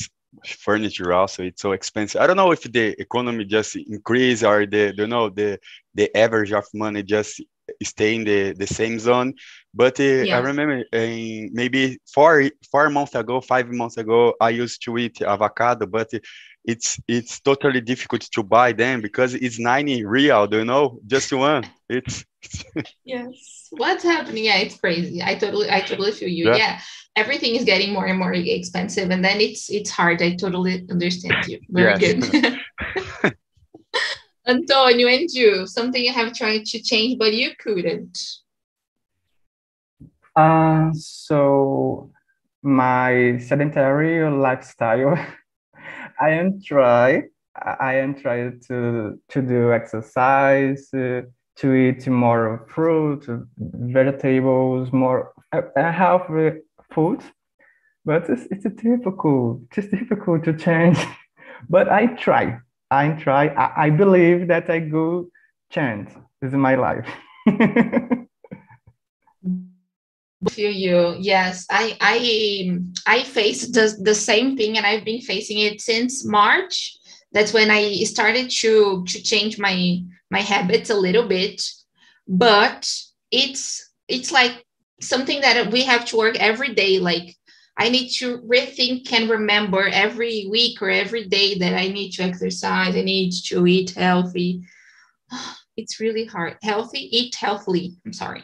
[0.46, 4.94] furniture also it's so expensive i don't know if the economy just increase or the
[4.96, 5.60] you know the
[5.96, 7.42] the average of money just
[7.84, 9.34] stay in the, the same zone.
[9.74, 10.38] But uh, yeah.
[10.38, 15.22] I remember in maybe four four months ago, five months ago, I used to eat
[15.22, 16.10] avocado, but
[16.66, 21.00] it's it's totally difficult to buy them because it's 90 real, do you know?
[21.06, 21.66] Just one.
[21.90, 22.24] It's
[23.04, 23.68] yes.
[23.72, 24.46] What's happening?
[24.46, 25.22] Yeah, it's crazy.
[25.24, 26.46] I totally I totally feel you.
[26.46, 26.56] Yeah.
[26.56, 26.80] yeah.
[27.16, 30.22] Everything is getting more and more expensive, and then it's it's hard.
[30.22, 31.60] I totally understand you.
[31.70, 32.30] Very yes.
[32.30, 33.34] good.
[34.48, 38.18] Antonio and you, something you have tried to change but you couldn't.
[40.36, 42.12] Uh, so
[42.64, 45.14] my sedentary lifestyle,
[46.22, 47.24] I am try,
[47.56, 51.22] I am trying to to do exercise, uh,
[51.60, 53.26] to eat more fruit,
[53.58, 57.22] vegetables, more uh, healthy food,
[58.06, 59.62] but it's it's difficult.
[59.76, 60.98] It's difficult to change,
[61.70, 62.60] but I try.
[62.92, 63.48] I try.
[63.48, 65.30] I, I believe that I go
[65.70, 66.10] change.
[66.42, 67.08] This is my life.
[70.48, 75.60] feel you yes i i i face the, the same thing and i've been facing
[75.60, 76.98] it since march
[77.34, 81.62] that's when i started to to change my my habits a little bit
[82.28, 82.92] but
[83.32, 84.66] it's it's like
[85.02, 87.36] something that we have to work every day like
[87.80, 92.24] I need to rethink and remember every week or every day that I need to
[92.24, 94.64] exercise, I need to eat healthy.
[95.78, 96.58] It's really hard.
[96.62, 97.96] Healthy, eat healthily.
[98.06, 98.44] I'm sorry.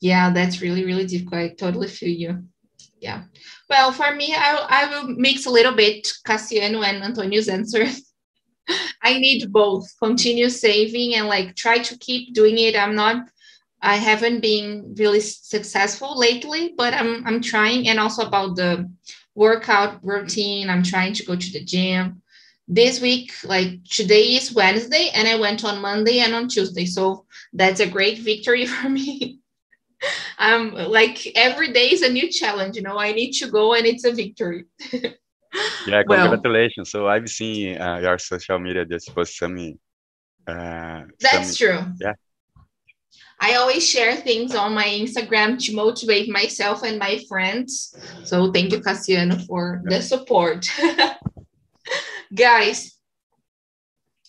[0.00, 1.42] Yeah, that's really, really difficult.
[1.42, 2.44] I totally feel you.
[3.00, 3.24] Yeah.
[3.68, 7.84] Well, for me, I, I will mix a little bit Cassiano and Antonio's answer.
[9.02, 12.76] I need both continue saving and like try to keep doing it.
[12.76, 13.28] I'm not
[13.82, 17.86] I haven't been really successful lately, but I'm I'm trying.
[17.88, 18.90] And also about the
[19.34, 22.22] workout routine, I'm trying to go to the gym.
[22.66, 26.86] This week, like today is Wednesday, and I went on Monday and on Tuesday.
[26.86, 29.40] So that's a great victory for me.
[30.38, 32.76] I'm like every day is a new challenge.
[32.76, 34.64] You know, I need to go, and it's a victory.
[35.86, 36.92] yeah, congratulations.
[36.94, 39.78] Well, so I've seen uh, your social media just post some.
[40.46, 41.92] Uh, that's some, true.
[42.00, 42.12] Yeah
[43.40, 47.94] I always share things on my Instagram to motivate myself and my friends.
[48.24, 50.66] So thank you, Cassiano, for the support.
[52.34, 52.96] Guys,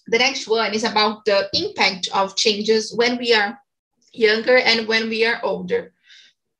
[0.07, 3.57] the next one is about the impact of changes when we are
[4.11, 5.93] younger and when we are older.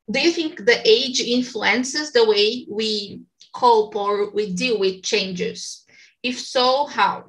[0.10, 3.22] Do you think the age influences the way we
[3.56, 5.86] cope or we deal with changes?
[6.22, 7.24] If so, how?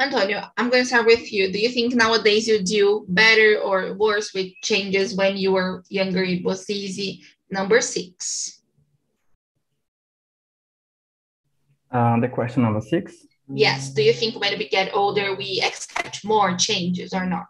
[0.00, 1.52] Antonio, I'm going to start with you.
[1.52, 6.22] Do you think nowadays you deal better or worse with changes when you were younger?
[6.22, 7.22] It was easy.
[7.50, 8.62] Number six.
[11.90, 13.14] Uh, the question number six.
[13.48, 13.90] Yes.
[13.90, 17.48] Do you think when we get older, we expect more changes or not?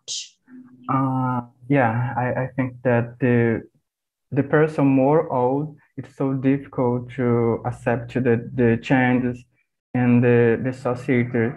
[0.88, 3.62] Uh, yeah, I, I think that the
[4.30, 9.44] the person more old it's so difficult to accept the, the changes
[9.94, 11.52] in the, the society.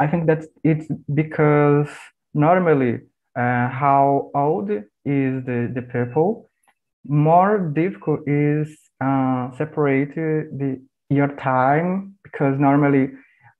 [0.00, 1.88] I think that it's because
[2.34, 3.00] normally
[3.36, 6.50] uh, how old is the, the people,
[7.06, 10.80] more difficult is uh, separate the
[11.10, 13.10] your time because normally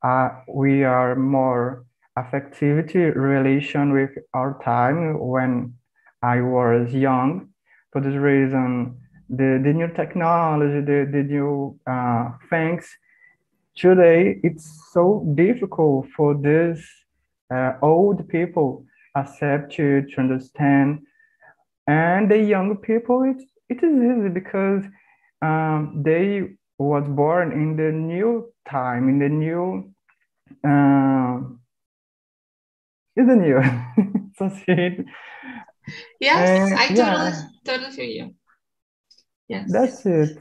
[0.03, 1.85] uh, we are more
[2.19, 5.75] affectivity relation with our time when
[6.23, 7.49] I was young.
[7.93, 9.02] For this reason,
[9.33, 12.87] the, the new technology, the, the new uh, things,
[13.75, 16.87] today it's so difficult for these
[17.53, 18.85] uh, old people
[19.17, 21.01] accept to, to understand.
[21.87, 24.85] And the young people, it, it is easy because
[25.41, 26.43] um, they
[26.79, 29.93] was born in the new time, in the new,
[30.65, 31.41] uh,
[33.17, 33.63] in the new
[34.37, 35.05] society.
[36.21, 37.43] Yes, And I totally, yeah.
[37.65, 38.35] totally feel you.
[39.49, 39.71] Yes.
[39.71, 40.39] That's it.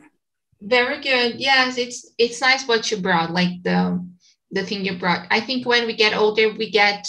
[0.62, 1.40] Very good.
[1.40, 4.08] Yes, it's it's nice what you brought, like the
[4.52, 5.26] the thing you brought.
[5.32, 7.08] I think when we get older, we get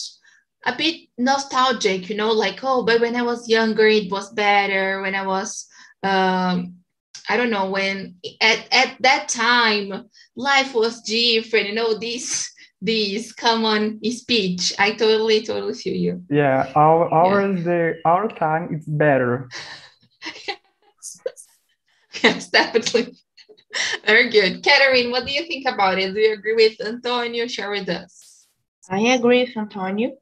[0.64, 5.02] a bit nostalgic, you know, like oh, but when I was younger, it was better.
[5.02, 5.66] When I was,
[6.02, 6.76] um,
[7.28, 11.68] I don't know, when at at that time, life was different.
[11.68, 14.72] You know, this this common speech.
[14.78, 16.24] I totally totally feel you.
[16.30, 19.50] Yeah, our ours the our time it's better.
[22.24, 23.14] yes, definitely.
[24.06, 24.62] Very good.
[24.62, 26.14] Catherine, what do you think about it?
[26.14, 27.46] Do you agree with Antonio?
[27.46, 28.46] Share with us.
[28.90, 30.16] I agree with Antonio.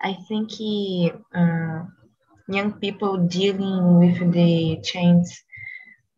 [0.00, 1.84] I think he, uh,
[2.48, 5.26] young people dealing with the change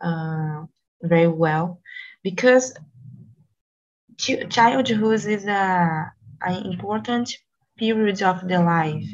[0.00, 0.64] uh,
[1.02, 1.80] very well
[2.22, 2.74] because
[4.18, 6.12] ch- childhood is a
[6.42, 7.28] an important
[7.78, 9.06] period of the life,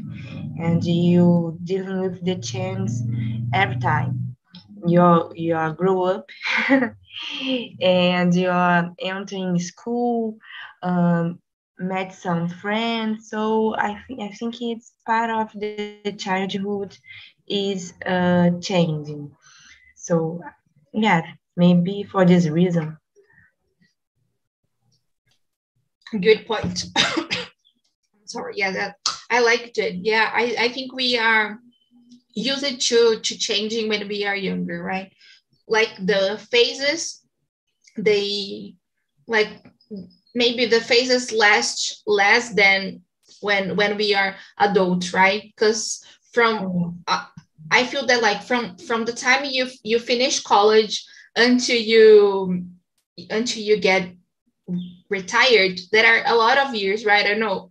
[0.58, 2.90] and you dealing with the change
[3.52, 4.29] every time.
[4.86, 6.30] You you are grow up,
[7.80, 10.38] and you are entering school.
[10.82, 11.40] Um,
[11.80, 13.30] met some friends.
[13.30, 16.96] So I think I think it's part of the childhood
[17.48, 19.32] is uh, changing.
[19.96, 20.40] So
[20.92, 21.22] yeah,
[21.56, 22.98] maybe for this reason.
[26.20, 26.84] Good point.
[28.24, 28.96] Sorry, yeah, that
[29.30, 29.94] I liked it.
[30.02, 31.58] Yeah, I, I think we are
[32.34, 35.12] used to to changing when we are younger, right?
[35.68, 37.22] Like the phases,
[37.96, 38.74] they
[39.26, 39.48] like
[40.34, 43.02] maybe the phases last less than
[43.40, 45.42] when when we are adult right?
[45.54, 47.26] Because from uh,
[47.70, 51.04] i feel that like from from the time you you finish college
[51.36, 52.64] until you
[53.30, 54.08] until you get
[55.08, 57.26] retired there are a lot of years right?
[57.26, 57.70] I don't know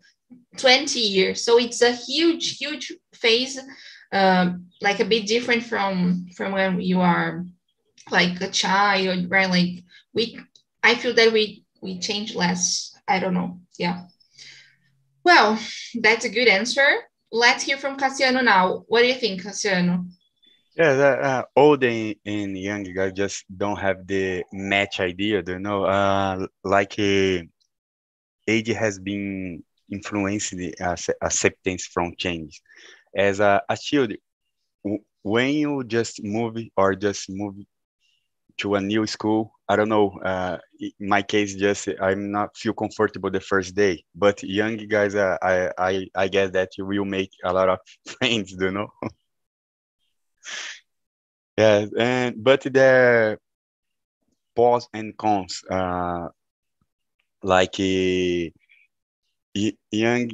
[0.57, 1.43] 20 years.
[1.43, 3.59] So it's a huge huge phase
[4.11, 7.45] um, like a bit different from from when you are
[8.11, 9.83] like a child right like
[10.13, 10.39] we
[10.83, 12.93] i feel that we we change less.
[13.07, 13.59] I don't know.
[13.77, 14.05] Yeah.
[15.23, 15.59] Well,
[16.01, 16.87] that's a good answer.
[17.31, 18.83] Let's hear from Cassiano now.
[18.87, 20.07] What do you think, Cassiano?
[20.75, 25.59] Yeah, the, uh, old and, and young guys just don't have the match idea, you
[25.59, 25.83] know.
[25.83, 27.41] Uh, like uh,
[28.47, 32.61] age has been influencing the acceptance from change.
[33.15, 34.13] As a, a child,
[35.23, 37.55] when you just move or just move
[38.57, 40.11] to a new school, I don't know.
[40.23, 44.03] Uh, in my case, just I'm not feel comfortable the first day.
[44.15, 47.79] But young guys, uh, I I I guess that you will make a lot of
[48.07, 48.87] friends, you know.
[51.57, 53.37] yeah, and but the
[54.55, 56.27] pros and cons, uh,
[57.43, 58.49] like uh,
[59.91, 60.29] young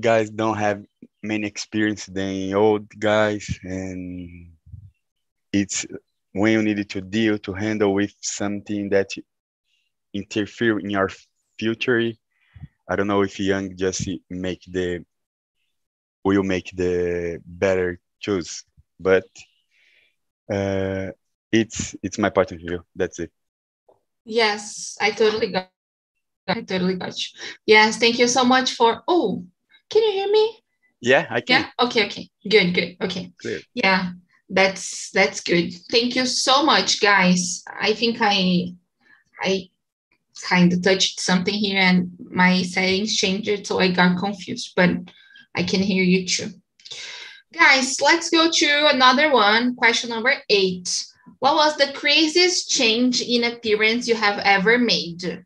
[0.00, 0.84] guys don't have
[1.26, 4.52] many experience than old guys, and
[5.52, 5.86] it's
[6.32, 9.08] when you need to deal to handle with something that
[10.14, 11.10] interfere in your
[11.58, 12.12] future.
[12.88, 15.04] I don't know if young just make the
[16.24, 18.64] will make the better choose
[18.98, 19.24] but
[20.52, 21.10] uh,
[21.52, 23.30] it's it's my point of view that's it.
[24.24, 25.70] Yes i totally got
[26.48, 27.40] i totally got you.
[27.66, 29.44] Yes thank you so much for oh
[29.90, 30.58] can you hear me
[31.00, 31.62] yeah i can.
[31.62, 31.84] Yeah?
[31.86, 32.28] Okay okay.
[32.48, 32.96] Good good.
[33.02, 33.32] Okay.
[33.40, 33.60] Clear.
[33.74, 34.12] yeah
[34.48, 35.72] that's that's good.
[35.90, 37.64] Thank you so much guys.
[37.80, 38.72] I think i
[39.42, 39.68] i
[40.42, 44.90] kind of touched something here and my settings changed so i got confused but
[45.54, 46.50] i can hear you too.
[47.52, 51.06] Guys let's go to another one question number eight.
[51.40, 55.44] What was the craziest change in appearance you have ever made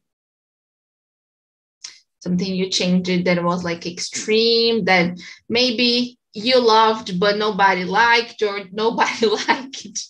[2.21, 5.19] something you changed that was like extreme that
[5.49, 10.09] maybe you loved but nobody liked or nobody liked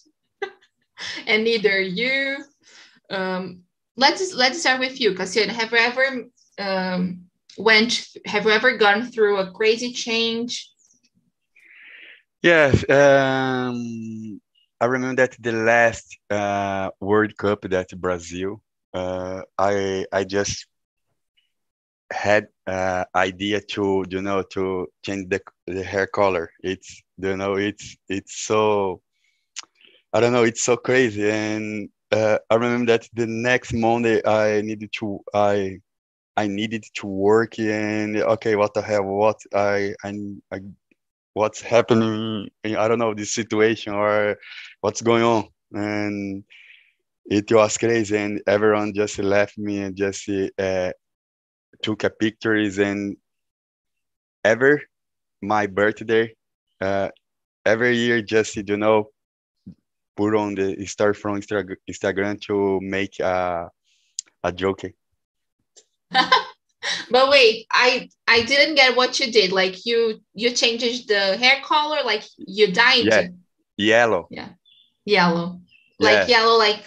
[1.26, 2.36] and neither you
[3.10, 3.62] um,
[3.96, 5.50] let's let's start with you, Cassiano.
[5.50, 6.06] Have you ever
[6.58, 7.26] um,
[7.58, 8.06] went?
[8.26, 10.70] Have you ever gone through a crazy change?
[12.42, 14.40] Yes, um,
[14.80, 18.62] I remember that the last uh, World Cup that Brazil,
[18.94, 20.66] uh, I I just
[22.10, 26.50] had uh, idea to you know to change the, the hair color.
[26.62, 29.00] It's you know it's it's so
[30.12, 31.30] I don't know it's so crazy.
[31.30, 35.80] And uh, I remember that the next Monday I needed to I
[36.36, 40.14] I needed to work and okay what the hell what I I,
[40.52, 40.60] I
[41.34, 42.48] what's happening?
[42.64, 44.36] I don't know this situation or
[44.80, 45.48] what's going on?
[45.72, 46.44] And
[47.26, 48.16] it was crazy.
[48.16, 50.92] And everyone just left me and just uh,
[51.82, 53.16] took a pictures and
[54.44, 54.80] ever
[55.42, 56.34] my birthday
[56.80, 57.08] uh,
[57.64, 59.10] every year just you know
[60.16, 63.70] put on the start from instagram to make a,
[64.44, 64.82] a joke.
[67.10, 69.52] But wait i i didn't get what you did.
[69.52, 73.28] Like you you changed the hair color like you dyed yeah.
[73.76, 74.28] Yellow.
[74.30, 74.48] Yeah.
[75.04, 75.60] Yellow.
[75.98, 76.38] Like yeah.
[76.38, 76.86] yellow like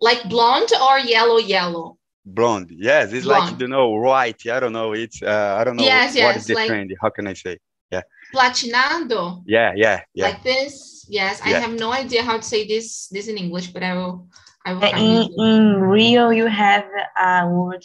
[0.00, 1.97] like blonde or yellow yellow
[2.34, 2.70] blonde.
[2.70, 3.52] Yes, it's blonde.
[3.52, 4.46] like you know white.
[4.46, 4.92] I don't know.
[4.92, 6.92] It's uh, I don't know yes, what yes, is the like trend.
[7.00, 7.58] How can I say?
[7.90, 8.02] Yeah.
[8.34, 9.42] Platinado.
[9.46, 10.28] Yeah, yeah, yeah.
[10.28, 11.06] Like this.
[11.08, 11.56] Yes, yeah.
[11.56, 14.28] I have no idea how to say this this in English, but I will.
[14.64, 14.82] I will.
[14.82, 16.86] In, in Rio, you have
[17.18, 17.84] a word,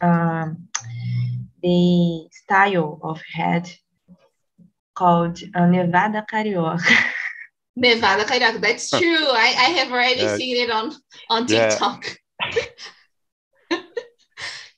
[0.00, 0.68] um,
[1.62, 3.70] the style of head
[4.94, 6.82] called uh, Nevada Carioca.
[7.76, 8.60] Nevada Carioca.
[8.60, 9.26] That's true.
[9.46, 10.92] I, I have already uh, seen it on
[11.28, 12.06] on TikTok.
[12.06, 12.14] Yeah.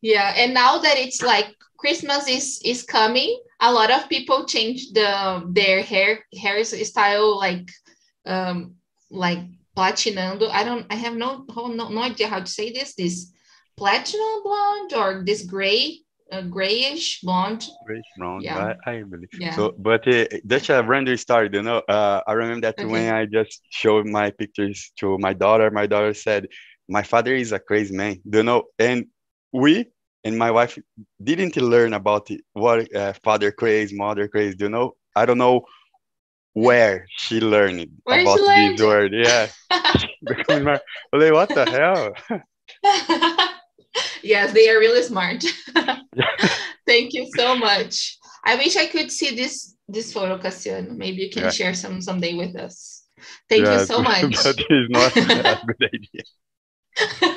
[0.03, 4.93] Yeah and now that it's like christmas is is coming a lot of people change
[4.93, 7.71] the their hair hairstyle like
[8.27, 8.75] um
[9.11, 9.39] like
[9.77, 13.33] platinando i don't i have no no, no idea how to say this this
[13.77, 15.99] platinum blonde or this gray
[16.33, 17.67] uh, grayish blonde.
[17.87, 18.43] Grayish blonde.
[18.43, 18.75] Yeah.
[18.87, 19.29] I, I believe.
[19.39, 19.55] Yeah.
[19.55, 21.83] So, but uh, that's a random story, you know.
[21.89, 22.91] Uh, I remember that okay.
[22.91, 26.49] when I just showed my pictures to my daughter, my daughter said,
[26.89, 28.65] "My father is a crazy man," you know.
[28.79, 29.07] And
[29.53, 29.87] we
[30.25, 30.79] and my wife
[31.23, 34.55] didn't learn about it, what uh, father craze, mother craze.
[34.59, 35.63] You know, I don't know
[36.55, 38.79] where she learned where about she learned?
[38.79, 39.13] this word.
[39.13, 39.49] Yeah,
[41.13, 42.13] like, what the hell?
[44.23, 45.45] yes, they are really smart.
[46.87, 48.19] Thank you so much.
[48.45, 50.97] I wish I could see this this photo, Cassiano.
[50.97, 51.51] Maybe you can yeah.
[51.51, 53.05] share some someday with us.
[53.49, 54.23] Thank yeah, you so much.
[54.43, 57.37] That is not a good idea.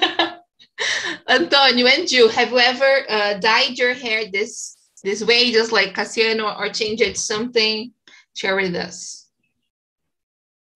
[1.27, 5.93] Antonio and you, have you ever uh, dyed your hair this this way, just like
[5.93, 7.91] Cassiano, or changed it something?
[8.35, 9.27] Share with us.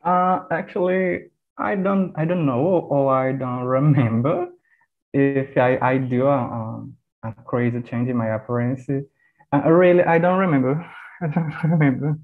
[0.04, 4.48] Uh, actually, I don't I don't know or I don't remember
[5.14, 6.86] if I, I do a,
[7.24, 8.88] a crazy change in my appearance.
[9.54, 10.86] Uh, really, I don't remember.
[11.22, 12.18] I don't remember.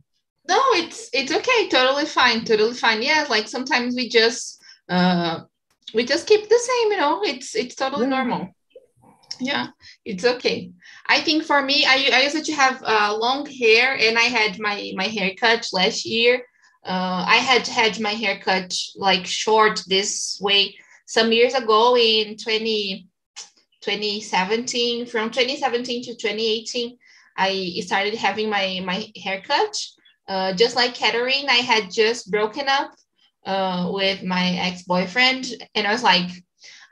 [0.47, 1.69] No, it's it's okay.
[1.69, 2.45] Totally fine.
[2.45, 3.01] Totally fine.
[3.01, 5.41] Yeah, like sometimes we just uh
[5.93, 7.21] we just keep the same you know?
[7.23, 8.15] It's it's totally yeah.
[8.15, 8.49] normal.
[9.39, 9.67] Yeah
[10.05, 10.71] it's okay.
[11.07, 14.59] I think for me i, I used to have uh, long hair and i had
[14.59, 16.45] my my haircut last year.
[16.85, 20.75] Uh, i had had my haircut like short this way
[21.07, 23.07] some years ago in 20
[23.81, 26.97] 2017 from 2017 to 2018
[27.37, 29.75] i started having my my haircut
[30.27, 32.95] uh, just like Catherine, I had just broken up
[33.45, 35.47] uh, with my ex-boyfriend.
[35.75, 36.29] And i was like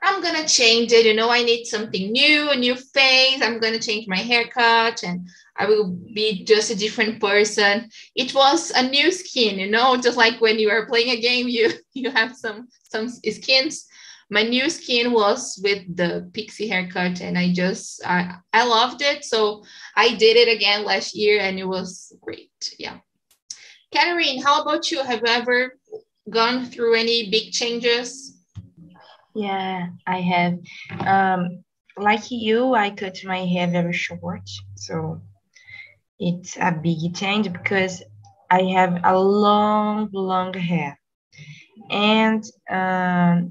[0.02, 1.06] i'm gonna change it.
[1.06, 3.42] You know i need something new a new face.
[3.42, 7.88] I'm gonna change my haircut and i will be just a different person.
[8.14, 11.48] It was a new skin you know just like when you are playing a game
[11.48, 13.86] you you have some some skins.
[14.30, 19.24] My new skin was with the pixie haircut and i just i i loved it.
[19.24, 19.64] So
[19.96, 22.74] i did it again last year and it was great.
[22.78, 22.98] Yeah.
[23.92, 25.04] Catherine, how about you?
[25.04, 25.78] Have you ever
[26.30, 28.38] gone through any big changes?
[29.34, 30.58] Yeah, I have.
[31.06, 31.64] Um,
[31.96, 34.48] like you, I cut my hair very short.
[34.76, 35.20] So
[36.18, 38.02] it's a big change because
[38.50, 40.98] I have a long, long hair.
[41.90, 43.50] And um,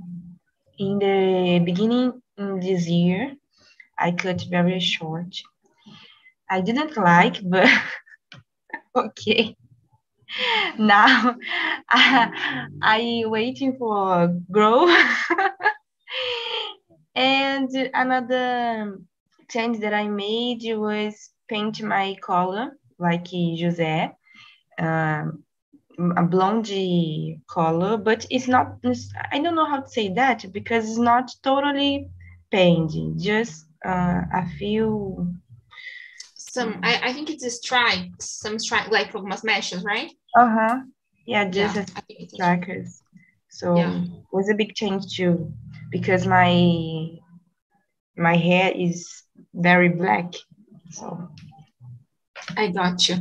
[0.79, 3.33] in the beginning in this year,
[3.97, 5.35] I cut very short.
[6.49, 7.69] I didn't like, but
[8.95, 9.55] okay.
[10.79, 11.35] now
[11.89, 14.87] I, I waiting for grow
[17.15, 18.97] and another
[19.49, 24.11] change that I made was paint my color like Jose
[24.79, 25.43] um,
[26.17, 28.77] a blondie color, but it's not.
[29.31, 32.09] I don't know how to say that because it's not totally
[32.51, 33.19] painted.
[33.19, 35.33] Just uh, a few.
[36.53, 40.11] Some I, I think it's a strikes, some strike like from meshes, right?
[40.37, 40.75] Uh huh.
[41.25, 43.01] Yeah, just Yeah, a I think a- strikers.
[43.49, 44.03] So Yeah.
[44.03, 45.51] it was a big change too,
[45.89, 46.51] because my
[48.15, 49.23] my hair is
[49.55, 50.35] very black.
[50.91, 51.27] So
[52.55, 53.15] I got you.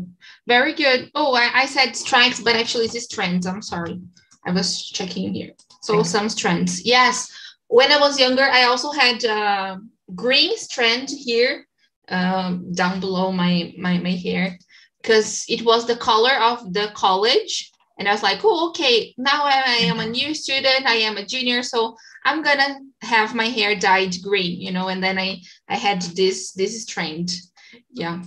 [0.47, 1.11] Very good.
[1.15, 3.47] Oh, I, I said strikes, but actually it's strands.
[3.47, 3.99] I'm sorry.
[4.45, 5.53] I was checking here.
[5.81, 6.09] So Okay.
[6.09, 6.85] some strands.
[6.85, 7.33] Yes.
[7.69, 9.77] When I was younger, I also had uh,
[10.15, 11.67] green strand here
[12.09, 14.59] um, down below my, my, my hair
[15.01, 17.71] because it was the color of the college.
[17.99, 20.87] And I was like, oh, okay, now I, am a new student.
[20.87, 21.63] I am a junior.
[21.63, 26.03] So I'm to have my hair dyed green, you know, and then I, I had
[26.03, 27.33] this, this strand.
[27.93, 28.23] Yeah.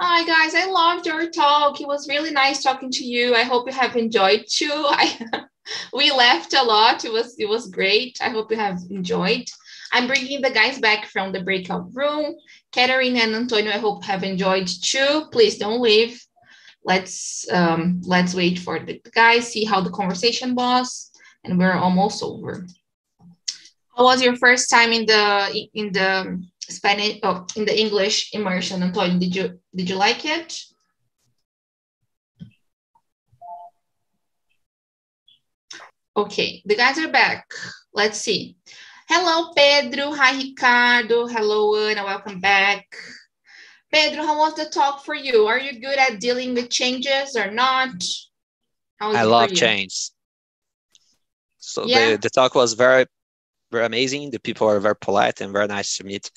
[0.00, 1.80] Hi guys, I loved your talk.
[1.80, 3.36] It was really nice talking to you.
[3.36, 4.72] I hope you have enjoyed too.
[4.72, 5.46] I
[5.92, 7.04] we laughed a lot.
[7.04, 8.18] It was it was great.
[8.20, 9.48] I hope you have enjoyed.
[9.92, 12.36] I'm bringing the guys back from the breakout room.
[12.72, 15.26] Catherine and Antonio, I hope have enjoyed too.
[15.30, 16.20] Please don't leave.
[16.84, 21.10] Let's um, let's wait for the guys, see how the conversation was,
[21.42, 22.66] and we're almost over.
[23.96, 28.82] How was your first time in the in the Spanish oh, in the English immersion,
[28.82, 29.18] Antonio?
[29.18, 30.60] Did you did you like it?
[36.16, 37.50] Okay, the guys are back.
[37.92, 38.56] Let's see.
[39.08, 40.12] Hello, Pedro.
[40.12, 41.26] Hi, Ricardo.
[41.26, 42.04] Hello, Ana.
[42.04, 42.86] Welcome back.
[43.92, 45.46] Pedro, how was the talk for you?
[45.46, 47.90] Are you good at dealing with changes or not?
[48.98, 50.10] How I love change.
[51.58, 52.12] So Yeah.
[52.12, 53.06] the, the talk was very,
[53.70, 54.30] very amazing.
[54.30, 56.30] The people are very polite and very nice to meet.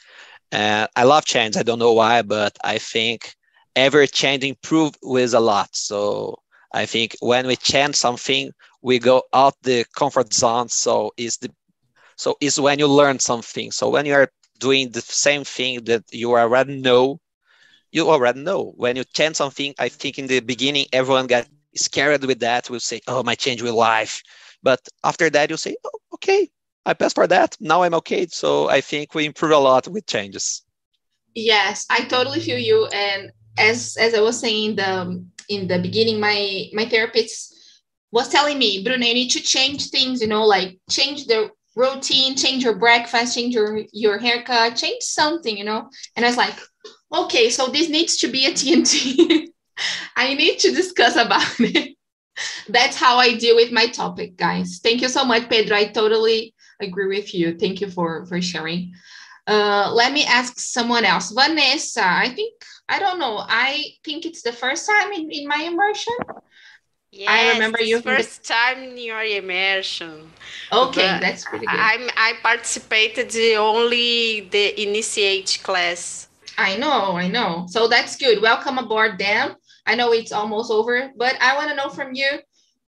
[0.52, 1.58] And I love change.
[1.58, 3.34] I don't know why, but I think
[3.76, 5.70] every change improve with a lot.
[5.76, 6.38] So
[6.74, 8.52] I think when we change something,
[8.82, 10.70] we go out the comfort zone.
[10.70, 11.52] So is the
[12.18, 13.72] so it's when you learn something.
[13.72, 17.20] So when you are doing the same thing that you already know,
[17.92, 18.74] you already know.
[18.78, 22.70] When you change something, I think in the beginning everyone got scared with that.
[22.70, 24.24] Will say, "Oh, my change will life,"
[24.64, 24.64] but
[25.04, 26.50] after that you say, "Oh, okay,
[26.86, 27.56] I passed for that.
[27.60, 30.64] Now I'm okay." So I think we improve a lot with changes.
[31.36, 32.88] Yes, I totally feel you.
[32.88, 37.54] And as as I was saying in the in the beginning, my my therapist
[38.12, 40.22] was telling me, Bruno, you need to change things.
[40.22, 45.58] You know, like change the routine, change your breakfast, change your your haircut, change something.
[45.58, 45.90] You know.
[46.16, 46.56] And I was like,
[47.14, 49.48] okay, so this needs to be a TNT.
[50.16, 51.96] I need to discuss about it.
[52.68, 54.80] That's how I deal with my topic, guys.
[54.84, 55.78] Thank you so much, Pedro.
[55.78, 57.58] I totally agree with you.
[57.58, 58.94] Thank you for for sharing.
[59.48, 61.32] Uh, let me ask someone else.
[61.32, 62.54] Vanessa, I think,
[62.90, 63.38] I don't know.
[63.48, 66.14] I think it's the first time in, in my immersion.
[67.12, 70.32] Yes, remember it's you from the- first time in your immersion.
[70.72, 71.80] Okay, But that's pretty good.
[71.80, 76.28] I'm I participated only the initiate class.
[76.58, 77.66] I know, I know.
[77.70, 78.42] So that's good.
[78.42, 79.56] Welcome aboard, Dan.
[79.86, 82.28] I know it's almost over, but I want to know from you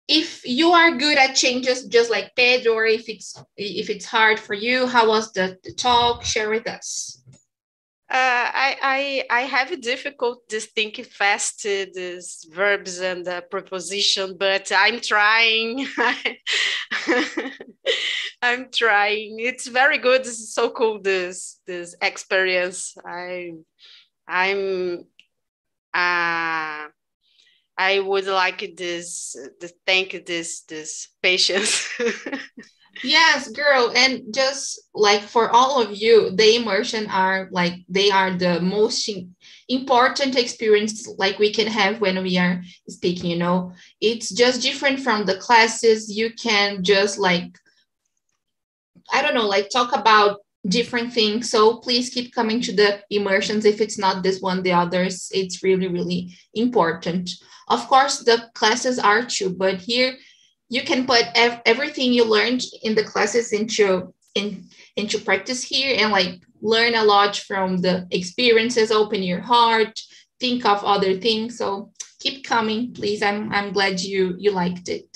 [0.08, 4.38] if you are good at changes, just like Pedro, or if it's if it's hard
[4.38, 4.86] for you.
[4.86, 6.24] How was the, the talk?
[6.24, 7.21] Share with us.
[8.12, 8.76] Uh, I,
[9.30, 15.86] I I have difficult think fast these verbs and the preposition, but I'm trying.
[18.42, 19.36] I'm trying.
[19.38, 20.24] It's very good.
[20.24, 21.00] This is so cool.
[21.00, 22.94] This this experience.
[23.02, 23.52] I
[24.28, 25.06] I'm
[25.94, 26.88] uh,
[27.78, 31.88] I would like this to thank this this patience.
[33.02, 38.30] Yes, girl, and just like for all of you, the immersion are like they are
[38.30, 39.08] the most
[39.68, 43.72] important experience like we can have when we are speaking, you know.
[44.00, 46.14] It's just different from the classes.
[46.14, 47.58] You can just like
[49.12, 51.50] I don't know, like talk about different things.
[51.50, 55.30] So please keep coming to the immersions if it's not this one, the others.
[55.34, 57.30] It's really, really important.
[57.68, 60.16] Of course, the classes are too, but here
[60.74, 64.46] you can put ev- everything you learned in the classes into in
[64.96, 69.94] into practice here and like learn a lot from the experiences open your heart
[70.42, 71.56] think of other things.
[71.56, 73.22] So keep coming please.
[73.22, 75.12] I'm i'm glad you you liked it.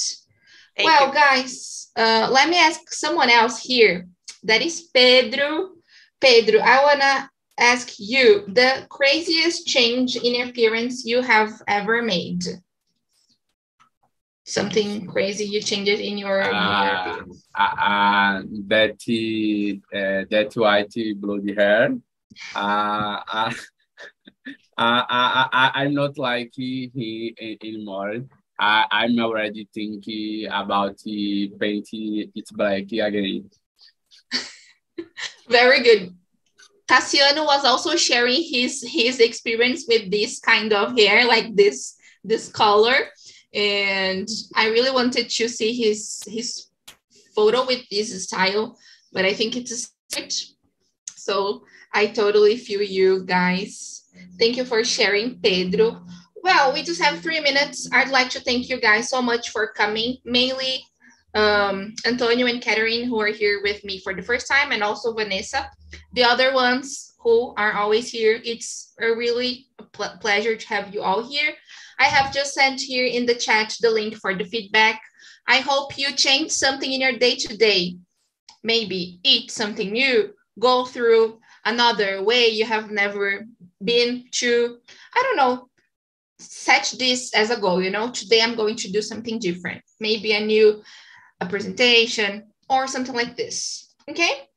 [0.76, 1.14] Thank well you.
[1.14, 1.52] guys
[1.96, 4.06] uh, let me ask someone else here.
[4.44, 5.48] That is pedro.
[6.18, 7.28] Pedro i want to
[7.58, 8.26] ask you
[8.60, 12.42] the craziest change in appearance you have ever made
[14.46, 17.18] something crazy you changed in your, in your uh,
[17.58, 18.98] uh, that
[19.92, 21.96] uh, that white bloody hair.
[22.54, 23.52] Uh, uh,
[24.78, 28.24] uh, uh, uh, I'm not like he, he anymore.
[28.58, 33.50] I, I'm already thinking about the painting it's black again.
[35.48, 36.14] Very good.
[36.88, 42.48] Cassiano was also sharing his his experience with this kind of hair, like this this
[42.48, 43.10] color,
[43.54, 46.68] and I really wanted to see his his
[47.34, 48.78] photo with this style,
[49.12, 50.52] but I think it's a switch.
[51.14, 54.04] So I totally feel you guys.
[54.38, 56.06] Thank you for sharing, Pedro.
[56.42, 57.88] Well, we just have three minutes.
[57.92, 60.84] I'd like to thank you guys so much for coming, mainly
[61.34, 65.12] um, Antonio and Catherine, who are here with me for the first time, and also
[65.12, 65.70] Vanessa.
[66.14, 71.02] The other ones who are always here, it's a really pl- pleasure to have you
[71.02, 71.52] all here.
[71.98, 75.00] I have just sent here in the chat the link for the feedback.
[75.48, 77.96] I hope you change something in your day to day.
[78.62, 83.46] Maybe eat something new, go through another way you have never
[83.82, 84.78] been to.
[85.14, 85.68] I don't know,
[86.38, 87.82] set this as a goal.
[87.82, 89.82] You know, today I'm going to do something different.
[90.00, 90.82] Maybe a new
[91.40, 93.94] a presentation, or something like this.
[94.08, 94.48] Okay?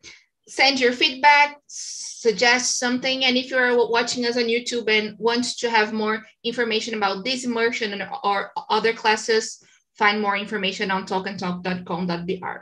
[0.49, 3.23] Send your feedback, suggest something.
[3.23, 7.45] And if you're watching us on YouTube and want to have more information about this
[7.45, 9.63] immersion or other classes,
[9.95, 12.57] find more information on talkandtalk.com.br.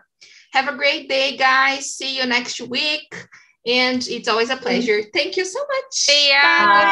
[0.53, 1.95] Have a great day, guys.
[1.95, 3.13] See you next week.
[3.65, 5.01] And it's always a pleasure.
[5.13, 6.07] Thank you so much.
[6.09, 6.65] Yeah.
[6.65, 6.87] Bye.